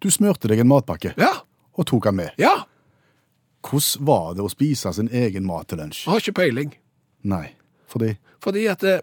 Du 0.00 0.08
smørte 0.14 0.48
deg 0.48 0.60
en 0.62 0.70
matpakke 0.70 1.12
Ja, 1.18 1.32
og 1.78 1.86
tok 1.86 2.10
han 2.10 2.16
med. 2.18 2.34
ja, 2.38 2.56
Hvordan 3.68 4.06
var 4.06 4.34
det 4.38 4.44
å 4.46 4.50
spise 4.52 4.92
sin 4.94 5.08
egen 5.10 5.44
mat 5.46 5.66
til 5.68 5.78
lunsj? 5.80 6.04
jeg 6.06 6.12
har 6.12 6.20
ikke 6.22 6.36
peiling. 6.40 6.74
Nei, 7.24 7.54
fordi 7.90 8.16
Fordi 8.40 8.66
at 8.70 8.84
eh, 8.86 9.00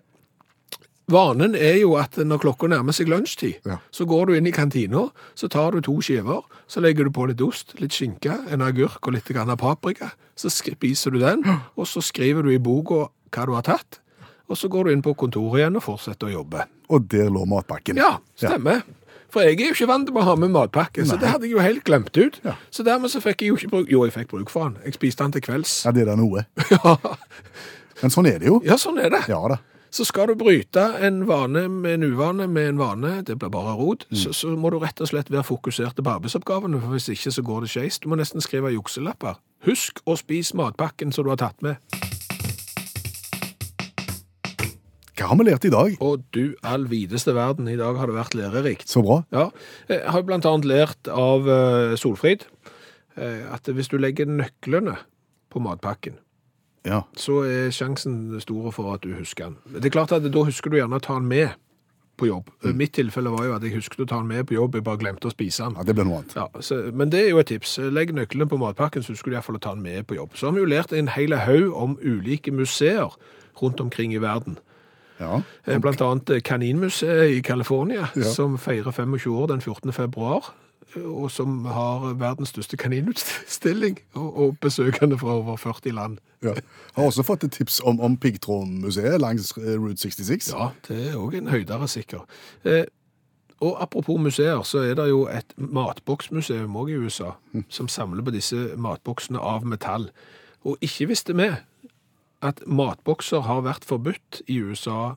vanen 1.12 1.56
er 1.60 1.76
jo 1.82 1.96
at 2.00 2.16
når 2.18 2.40
klokka 2.42 2.70
nærmer 2.72 2.96
seg 2.96 3.10
lunsjtid, 3.12 3.60
Ja. 3.68 3.78
så 3.92 4.06
går 4.08 4.26
du 4.28 4.34
inn 4.38 4.48
i 4.48 4.52
kantina, 4.56 5.10
så 5.36 5.50
tar 5.52 5.72
du 5.76 5.82
to 5.82 6.00
skiver, 6.02 6.42
så 6.68 6.82
legger 6.82 7.04
du 7.06 7.12
på 7.12 7.28
litt 7.28 7.42
ost, 7.42 7.76
litt 7.82 7.92
skinke, 7.92 8.32
en 8.50 8.62
agurk 8.62 9.06
og 9.08 9.14
litt 9.14 9.26
grann 9.28 9.52
paprika. 9.58 10.14
Så 10.36 10.50
spiser 10.50 11.12
du 11.12 11.20
den, 11.20 11.44
og 11.78 11.86
så 11.86 12.02
skriver 12.02 12.44
du 12.44 12.50
i 12.56 12.58
boka 12.58 13.10
hva 13.36 13.46
du 13.46 13.52
har 13.54 13.62
tatt. 13.68 14.00
Og 14.48 14.56
så 14.58 14.70
går 14.70 14.86
du 14.86 14.92
inn 14.94 15.02
på 15.02 15.16
kontoret 15.18 15.60
igjen 15.60 15.76
og 15.76 15.84
fortsetter 15.84 16.28
å 16.30 16.34
jobbe. 16.40 16.66
Og 16.90 17.08
der 17.10 17.30
lå 17.34 17.46
matpakken. 17.50 17.98
Ja, 17.98 18.20
stemmer. 18.38 18.84
For 19.34 19.44
jeg 19.44 19.58
er 19.60 19.70
jo 19.72 19.76
ikke 19.76 19.88
vant 19.90 20.08
til 20.08 20.16
å 20.18 20.24
ha 20.24 20.36
med 20.40 20.52
matpakke, 20.54 21.06
så 21.08 21.18
det 21.20 21.28
hadde 21.28 21.48
jeg 21.50 21.56
jo 21.58 21.64
helt 21.64 21.84
glemt 21.88 22.16
ut. 22.18 22.40
Ja. 22.46 22.54
Så 22.72 22.86
dermed 22.88 23.12
så 23.12 23.20
fikk 23.24 23.42
jeg 23.44 23.52
jo 23.52 23.58
ikke 23.60 23.72
bruk 23.74 23.92
Jo, 23.92 24.04
jeg 24.08 24.14
fikk 24.16 24.30
bruk 24.32 24.50
for 24.54 24.70
den. 24.70 24.78
Jeg 24.86 24.96
spiste 25.00 25.24
den 25.24 25.36
til 25.36 25.44
kvelds. 25.46 25.78
Ja, 25.86 25.92
det 25.96 26.06
er 26.06 26.14
da 26.14 26.18
noe. 26.20 26.46
Ja, 26.76 26.96
Men 28.02 28.12
sånn 28.12 28.28
er 28.28 28.40
det 28.44 28.50
jo. 28.52 28.60
ja 28.66 28.76
sånn 28.80 28.98
er 29.00 29.10
det. 29.14 29.22
Ja 29.32 29.40
da. 29.50 29.58
Så 29.96 30.04
skal 30.04 30.28
du 30.28 30.36
bryte 30.36 30.82
en 31.08 31.22
vane 31.30 31.70
med 31.72 31.94
en 32.02 32.10
uvane 32.12 32.50
med 32.52 32.74
en 32.74 32.80
vane, 32.82 33.14
det 33.24 33.38
blir 33.40 33.48
bare 33.54 33.78
rot, 33.80 34.04
så, 34.12 34.34
så 34.36 34.52
må 34.60 34.68
du 34.74 34.76
rett 34.82 35.00
og 35.00 35.08
slett 35.08 35.32
være 35.32 35.46
fokusert 35.48 36.02
på 36.04 36.12
arbeidsoppgavene, 36.18 36.82
for 36.84 36.92
hvis 36.98 37.08
ikke 37.14 37.32
så 37.32 37.46
går 37.48 37.64
det 37.64 37.72
skeis. 37.72 38.02
Du 38.04 38.10
må 38.12 38.20
nesten 38.20 38.44
skrive 38.44 38.74
jukselapper. 38.76 39.40
Husk 39.64 40.04
å 40.04 40.18
spise 40.20 40.58
matpakken 40.60 41.16
som 41.16 41.24
du 41.24 41.32
har 41.32 41.40
tatt 41.40 41.64
med. 41.64 41.80
Hva 45.26 45.32
har 45.34 45.40
vi 45.42 45.46
lært 45.48 45.66
i 45.66 45.72
dag? 45.74 45.96
Og 46.06 46.22
du 46.36 46.54
all 46.62 46.84
videste 46.92 47.34
verden, 47.34 47.66
i 47.72 47.78
dag 47.80 47.98
har 47.98 48.12
det 48.12 48.14
vært 48.18 48.36
lærerikt. 48.38 48.86
Så 48.92 49.02
bra. 49.02 49.24
Ja, 49.34 49.48
jeg 49.90 50.04
har 50.06 50.22
jo 50.22 50.28
blant 50.30 50.46
annet 50.46 50.68
lært 50.70 51.10
av 51.10 51.50
eh, 51.50 51.96
Solfrid 51.98 52.46
eh, 53.18 53.42
at 53.50 53.66
hvis 53.74 53.90
du 53.90 53.98
legger 53.98 54.30
nøklene 54.30 55.00
på 55.50 55.62
matpakken, 55.66 56.20
Ja. 56.86 57.00
så 57.18 57.40
er 57.50 57.72
sjansen 57.74 58.36
stor 58.44 58.70
for 58.76 58.94
at 58.94 59.02
du 59.02 59.16
husker 59.18 59.50
den. 59.50 59.58
Det 59.82 59.88
er 59.90 59.96
klart 59.96 60.12
at 60.14 60.22
da 60.30 60.44
husker 60.46 60.70
du 60.70 60.78
gjerne 60.78 61.00
å 61.00 61.02
ta 61.02 61.16
den 61.18 61.26
med 61.32 61.56
på 62.22 62.30
jobb. 62.30 62.52
Mitt 62.78 62.94
tilfelle 62.96 63.32
var 63.34 63.48
jo 63.48 63.56
at 63.58 63.64
jeg 63.66 63.74
husket 63.76 64.06
å 64.06 64.08
ta 64.08 64.20
den 64.22 64.30
med 64.30 64.46
på 64.48 64.54
jobb, 64.56 64.78
jeg 64.78 64.86
bare 64.86 65.02
glemte 65.02 65.28
å 65.28 65.34
spise 65.34 65.66
den. 65.66 65.74
ja, 65.76 65.84
det 65.90 65.96
ble 65.98 66.06
noe 66.06 66.22
annet. 66.22 66.36
Ja, 66.38 66.46
så, 66.64 66.78
men 66.94 67.10
det 67.12 67.24
er 67.26 67.34
jo 67.34 67.42
et 67.42 67.50
tips. 67.50 67.74
Legg 67.92 68.14
nøkkelen 68.16 68.48
på 68.48 68.60
matpakken, 68.62 69.04
så 69.04 69.12
husker 69.12 69.32
du 69.32 69.34
i 69.34 69.40
hvert 69.40 69.48
fall 69.50 69.58
å 69.58 69.64
ta 69.66 69.74
den 69.74 69.82
med 69.84 70.06
på 70.08 70.16
jobb. 70.16 70.38
Så 70.38 70.48
har 70.48 70.54
vi 70.56 70.62
jo 70.62 70.70
lært 70.70 70.94
en 70.96 71.10
hel 71.12 71.34
haug 71.36 71.74
om 71.76 71.98
ulike 72.06 72.54
museer 72.56 73.18
rundt 73.60 73.82
omkring 73.84 74.14
i 74.16 74.22
verden. 74.24 74.56
Ja. 75.20 75.42
Okay. 75.64 75.80
Blant 75.80 76.02
annet 76.02 76.30
eh, 76.30 76.42
Kaninmuseet 76.44 77.30
i 77.38 77.42
California, 77.42 78.08
Ja. 78.16 78.24
som 78.34 78.58
feirer 78.58 78.92
25 78.92 79.32
år 79.36 79.48
den 79.48 79.62
14. 79.62 79.92
februar, 79.94 80.54
eh, 80.96 81.02
og 81.06 81.32
som 81.32 81.66
har 81.66 82.14
verdens 82.20 82.50
største 82.50 82.78
kaninutstilling, 82.78 84.00
og, 84.14 84.38
og 84.38 84.58
besøkende 84.62 85.18
fra 85.18 85.38
over 85.38 85.56
40 85.58 85.92
land. 85.96 86.18
ja. 86.44 86.54
Har 86.96 87.04
også 87.10 87.24
fått 87.24 87.44
et 87.44 87.52
tips 87.52 87.80
om, 87.84 88.00
om 88.00 88.18
Piggtrådmuseet 88.18 89.20
langs 89.22 89.52
eh, 89.58 89.76
Route 89.80 89.98
66. 90.02 90.52
Ja, 90.54 90.70
det 90.88 91.00
er 91.10 91.16
òg 91.20 91.36
en 91.40 91.48
høydere 91.52 91.88
sikker. 91.88 92.26
Eh, 92.64 92.84
og 93.64 93.78
apropos 93.82 94.20
museer, 94.20 94.62
så 94.68 94.78
er 94.84 94.96
det 95.00 95.10
jo 95.10 95.28
et 95.32 95.54
matboksmuseum 95.58 96.76
òg 96.76 96.90
i 96.92 96.98
USA, 97.00 97.32
som 97.70 97.88
samler 97.88 98.24
på 98.28 98.34
disse 98.36 98.56
matboksene 98.78 99.40
av 99.40 99.64
metall. 99.66 100.10
Og 100.66 100.78
ikke 100.84 101.08
visste 101.08 101.36
vi 101.38 101.48
at 102.44 102.62
matbokser 102.68 103.46
har 103.46 103.64
vært 103.66 103.86
forbudt 103.88 104.42
i 104.48 104.60
USA 104.60 105.16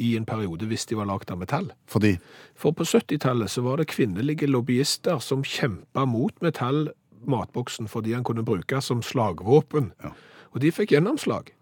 i 0.00 0.14
en 0.16 0.24
periode 0.24 0.68
hvis 0.70 0.86
de 0.88 0.96
var 0.96 1.08
lagd 1.10 1.30
av 1.32 1.40
metall. 1.40 1.70
Fordi 1.90 2.16
For 2.56 2.72
på 2.76 2.86
70-tallet 2.88 3.52
så 3.52 3.64
var 3.66 3.80
det 3.80 3.90
kvinnelige 3.92 4.48
lobbyister 4.48 5.20
som 5.24 5.44
kjempa 5.44 6.06
mot 6.08 6.34
metallmatboksen 6.44 7.88
fordi 7.88 8.14
han 8.16 8.24
kunne 8.24 8.44
brukes 8.46 8.90
som 8.90 9.02
slagvåpen. 9.04 9.92
Ja. 10.02 10.14
Og 10.54 10.64
de 10.64 10.72
fikk 10.72 10.96
gjennomslag. 10.96 11.52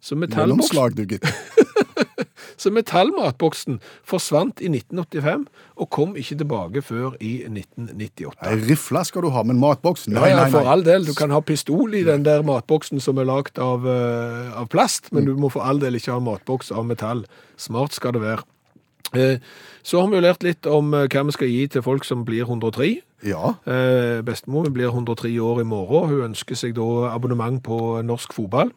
Så 0.00 0.16
metallboksen 0.16 0.48
Gjennomslag, 0.48 0.96
du, 0.96 1.04
gitt. 1.10 1.26
så 2.58 2.72
metallmatboksen 2.74 3.78
forsvant 4.06 4.62
i 4.64 4.70
1985, 4.72 5.46
og 5.78 5.90
kom 5.94 6.16
ikke 6.18 6.38
tilbake 6.42 6.82
før 6.82 7.16
i 7.20 7.38
1998. 7.46 8.34
Ei 8.48 8.58
rifle 8.68 9.04
skal 9.06 9.26
du 9.26 9.30
ha, 9.34 9.44
men 9.46 9.60
matboks? 9.62 10.08
Nei, 10.10 10.32
for 10.52 10.68
all 10.68 10.84
del. 10.86 11.06
Du 11.08 11.14
kan 11.18 11.32
ha 11.34 11.40
pistol 11.44 11.94
i 11.94 12.04
den 12.06 12.26
der 12.26 12.44
matboksen 12.46 13.02
som 13.02 13.20
er 13.20 13.28
lagd 13.28 13.60
av, 13.62 13.86
uh, 13.86 14.54
av 14.58 14.70
plast, 14.72 15.12
men 15.14 15.28
du 15.28 15.34
må 15.38 15.52
for 15.54 15.66
all 15.66 15.82
del 15.82 15.98
ikke 15.98 16.16
ha 16.16 16.22
matboks 16.22 16.72
av 16.74 16.86
metall. 16.88 17.24
Smart 17.60 17.96
skal 17.96 18.16
det 18.16 18.24
være. 18.26 18.46
Eh, 19.16 19.38
så 19.80 20.02
har 20.02 20.10
vi 20.10 20.18
jo 20.18 20.20
lært 20.20 20.42
litt 20.44 20.66
om 20.68 20.90
eh, 20.92 21.06
hva 21.08 21.22
vi 21.24 21.32
skal 21.32 21.48
gi 21.48 21.62
til 21.72 21.84
folk 21.84 22.04
som 22.04 22.26
blir 22.28 22.44
103. 22.44 22.98
Ja. 23.26 23.54
Bestemor 24.22 24.68
blir 24.70 24.92
103 24.92 25.32
år 25.42 25.62
i 25.62 25.66
morgen. 25.66 26.12
Hun 26.12 26.26
ønsker 26.28 26.58
seg 26.58 26.76
da 26.76 27.08
abonnement 27.14 27.58
på 27.64 27.78
norsk 28.06 28.36
fotball. 28.36 28.70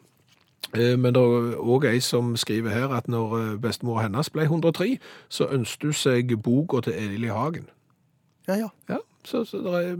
Eh, 0.72 0.96
Men 0.96 1.14
det 1.14 1.22
er 1.22 1.56
òg 1.60 1.86
ei 1.90 2.00
som 2.00 2.34
skriver 2.36 2.70
her 2.72 2.92
at 2.96 3.08
når 3.08 3.36
eh, 3.38 3.54
bestemor 3.60 4.02
hennes 4.02 4.30
ble 4.32 4.46
103, 4.48 4.98
så 5.28 5.48
ønsket 5.52 5.90
hun 5.90 5.96
seg 5.98 6.36
boka 6.42 6.80
til 6.86 6.96
Eli 6.96 7.28
Hagen. 7.32 7.66
Ja, 8.48 8.56
ja. 8.56 8.68
Ja, 8.88 8.98
så, 9.24 9.44
så 9.46 9.60
det 9.62 9.74
er 9.74 9.96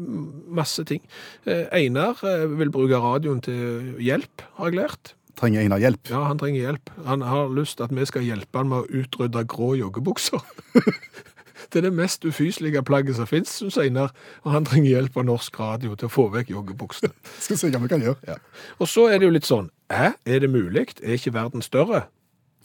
masse 0.48 0.85
ting. 0.85 1.03
Eh, 1.46 1.66
Einar 1.72 2.22
vil 2.57 2.72
bruke 2.75 2.98
radioen 2.98 3.42
til 3.44 3.94
hjelp, 4.03 4.46
har 4.59 4.70
jeg 4.72 4.81
lært. 4.81 5.14
Trenger 5.38 5.62
Einar 5.62 5.81
hjelp? 5.81 6.11
Ja, 6.11 6.25
han 6.29 6.38
trenger 6.38 6.61
hjelp. 6.61 6.90
Han 7.07 7.22
har 7.25 7.53
lyst 7.55 7.79
til 7.79 7.87
at 7.88 7.94
vi 7.96 8.05
skal 8.09 8.25
hjelpe 8.27 8.59
han 8.61 8.68
med 8.68 8.83
å 8.83 9.03
utrydde 9.03 9.44
grå 9.48 9.72
joggebukser. 9.81 10.42
det 11.72 11.81
er 11.81 11.87
det 11.87 11.92
mest 11.96 12.25
ufyselige 12.29 12.83
plagget 12.85 13.16
som 13.16 13.29
finnes, 13.29 13.53
synes 13.62 13.79
Einar. 13.81 14.12
Og 14.44 14.53
han 14.53 14.66
trenger 14.68 14.90
hjelp 14.92 15.16
av 15.16 15.29
norsk 15.31 15.61
radio 15.61 15.96
til 15.96 16.11
å 16.11 16.12
få 16.12 16.27
vekk 16.35 16.53
joggebuksene. 16.53 17.12
Skal 17.46 17.61
se 17.61 17.72
hva 17.72 17.81
vi 17.85 17.92
kan 17.94 18.05
gjøre. 18.05 18.20
Ja. 18.29 18.37
Og 18.79 18.90
så 18.92 19.09
er 19.09 19.18
det 19.22 19.31
jo 19.31 19.37
litt 19.38 19.48
sånn, 19.48 19.70
hæ, 19.92 20.09
er 20.26 20.38
det 20.38 20.50
mulig? 20.50 20.87
Er 21.02 21.12
ikke 21.18 21.35
verden 21.35 21.62
større? 21.62 22.02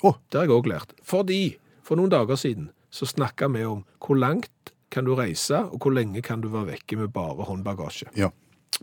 Oh. 0.03 0.13
Det 0.31 0.39
har 0.39 0.45
jeg 0.47 0.51
også 0.51 0.69
lært. 0.69 0.93
Fordi, 1.03 1.57
for 1.83 1.95
noen 1.95 2.09
dager 2.11 2.35
siden, 2.35 2.69
så 2.89 3.05
snakket 3.05 3.53
vi 3.53 3.63
om 3.65 3.85
hvor 4.05 4.15
langt 4.15 4.73
kan 4.91 5.05
du 5.05 5.15
reise, 5.15 5.57
og 5.57 5.77
hvor 5.81 5.91
lenge 5.91 6.21
kan 6.21 6.41
du 6.41 6.47
være 6.47 6.67
vekke 6.73 6.95
med 6.95 7.07
bare 7.13 7.43
håndbagasje. 7.43 8.07
ja. 8.17 8.29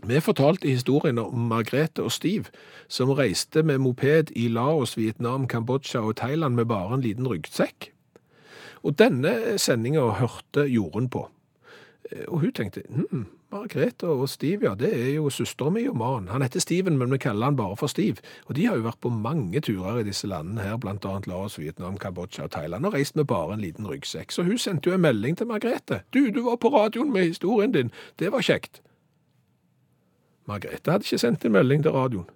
Vi 0.03 0.19
fortalte 0.19 0.67
historien 0.67 1.17
om 1.17 1.39
Margrethe 1.47 2.03
og 2.03 2.11
Steve, 2.11 2.45
som 2.89 3.09
reiste 3.15 3.63
med 3.63 3.77
moped 3.79 4.31
i 4.35 4.47
Laos, 4.47 4.97
Vietnam, 4.97 5.47
Kambodsja 5.47 5.99
og 6.03 6.15
Thailand 6.19 6.55
med 6.55 6.65
bare 6.65 6.95
en 6.95 7.01
liten 7.01 7.27
ryggsekk. 7.27 7.93
Og 8.83 8.97
denne 8.99 9.57
sendinga 9.57 10.01
hørte 10.19 10.65
Jorunn 10.67 11.07
på. 11.09 11.29
Eh, 12.11 12.25
Og 12.27 12.39
hun 12.39 12.51
tenkte 12.51 12.81
hm, 12.89 13.25
Margrethe 13.55 14.07
og 14.07 14.29
Steve, 14.29 14.65
ja, 14.67 14.73
det 14.75 14.89
er 14.93 15.13
jo 15.15 15.29
søstera 15.31 15.71
mi 15.71 15.85
og 15.87 15.95
mannen. 15.97 16.27
Han 16.33 16.43
heter 16.43 16.59
Steven, 16.59 16.97
men 16.97 17.11
vi 17.13 17.19
kaller 17.23 17.45
han 17.45 17.55
bare 17.55 17.77
for 17.79 17.87
Steve. 17.87 18.17
Og 18.45 18.55
de 18.55 18.65
har 18.67 18.75
jo 18.75 18.83
vært 18.83 18.99
på 19.03 19.11
mange 19.13 19.61
turer 19.63 20.01
i 20.01 20.07
disse 20.07 20.27
landene 20.27 20.65
her, 20.65 20.75
blant 20.81 21.05
annet 21.07 21.27
Laos, 21.31 21.55
Vietnam, 21.59 21.95
Kambodsja 22.01 22.49
og 22.49 22.51
Thailand, 22.51 22.85
og 22.85 22.93
reist 22.97 23.15
med 23.15 23.29
bare 23.31 23.55
en 23.55 23.63
liten 23.63 23.87
ryggsekk. 23.87 24.35
Så 24.35 24.43
hun 24.43 24.59
sendte 24.59 24.89
jo 24.89 24.97
en 24.97 25.05
melding 25.05 25.37
til 25.39 25.47
Margrethe. 25.47 26.01
Du, 26.13 26.27
du 26.35 26.41
var 26.49 26.59
på 26.59 26.73
radioen 26.75 27.13
med 27.13 27.29
historien 27.29 27.71
din. 27.71 27.91
Det 28.19 28.31
var 28.31 28.43
kjekt. 28.43 28.81
Margrethe 30.45 30.91
hadde 30.91 31.07
ikke 31.07 31.23
sendt 31.23 31.45
en 31.45 31.55
melding 31.55 31.83
til 31.83 31.95
radioen. 31.95 32.27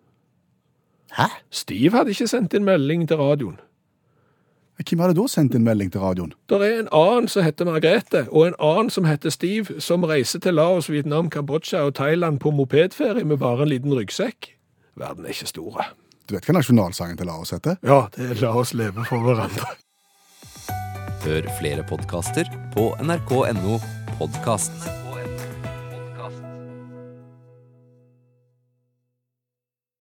Hæ? 1.18 1.28
Steve 1.50 1.98
hadde 1.98 2.16
ikke 2.16 2.28
sendt 2.28 2.54
en 2.54 2.66
melding 2.66 3.08
til 3.08 3.18
radioen. 3.18 3.60
Hvem 4.80 5.02
hadde 5.04 5.16
da 5.18 5.26
sendt 5.28 5.56
en 5.58 5.66
melding 5.66 5.92
til 5.92 6.02
radioen? 6.02 6.32
Det 6.48 6.60
er 6.64 6.78
en 6.80 6.92
annen 6.96 7.28
som 7.28 7.44
heter 7.44 7.68
Margrethe, 7.68 8.24
og 8.32 8.48
en 8.48 8.56
annen 8.64 8.92
som 8.94 9.08
heter 9.10 9.34
Steve, 9.34 9.82
som 9.84 10.08
reiser 10.08 10.40
til 10.40 10.56
Laos, 10.56 10.88
Vietnam, 10.90 11.30
Kambodsja 11.30 11.84
og 11.90 11.98
Thailand 12.00 12.40
på 12.40 12.54
mopedferie 12.56 13.28
med 13.28 13.42
bare 13.44 13.68
en 13.68 13.74
liten 13.74 13.94
ryggsekk. 13.94 14.54
Verden 15.00 15.28
er 15.28 15.36
ikke 15.36 15.52
store. 15.52 15.90
Du 16.30 16.36
vet 16.38 16.48
hva 16.48 16.56
nasjonalsangen 16.56 17.20
til 17.20 17.28
Laos 17.28 17.52
heter? 17.56 17.76
Ja, 17.84 18.06
det 18.16 18.32
er 18.32 18.42
la 18.46 18.54
oss 18.56 18.74
leve 18.78 19.04
for 19.10 19.26
hverandre. 19.26 19.76
Hør 21.26 21.52
flere 21.60 21.84
podkaster 21.84 22.48
på 22.72 22.94
nrk.no 23.04 23.82
podkast. 24.16 25.09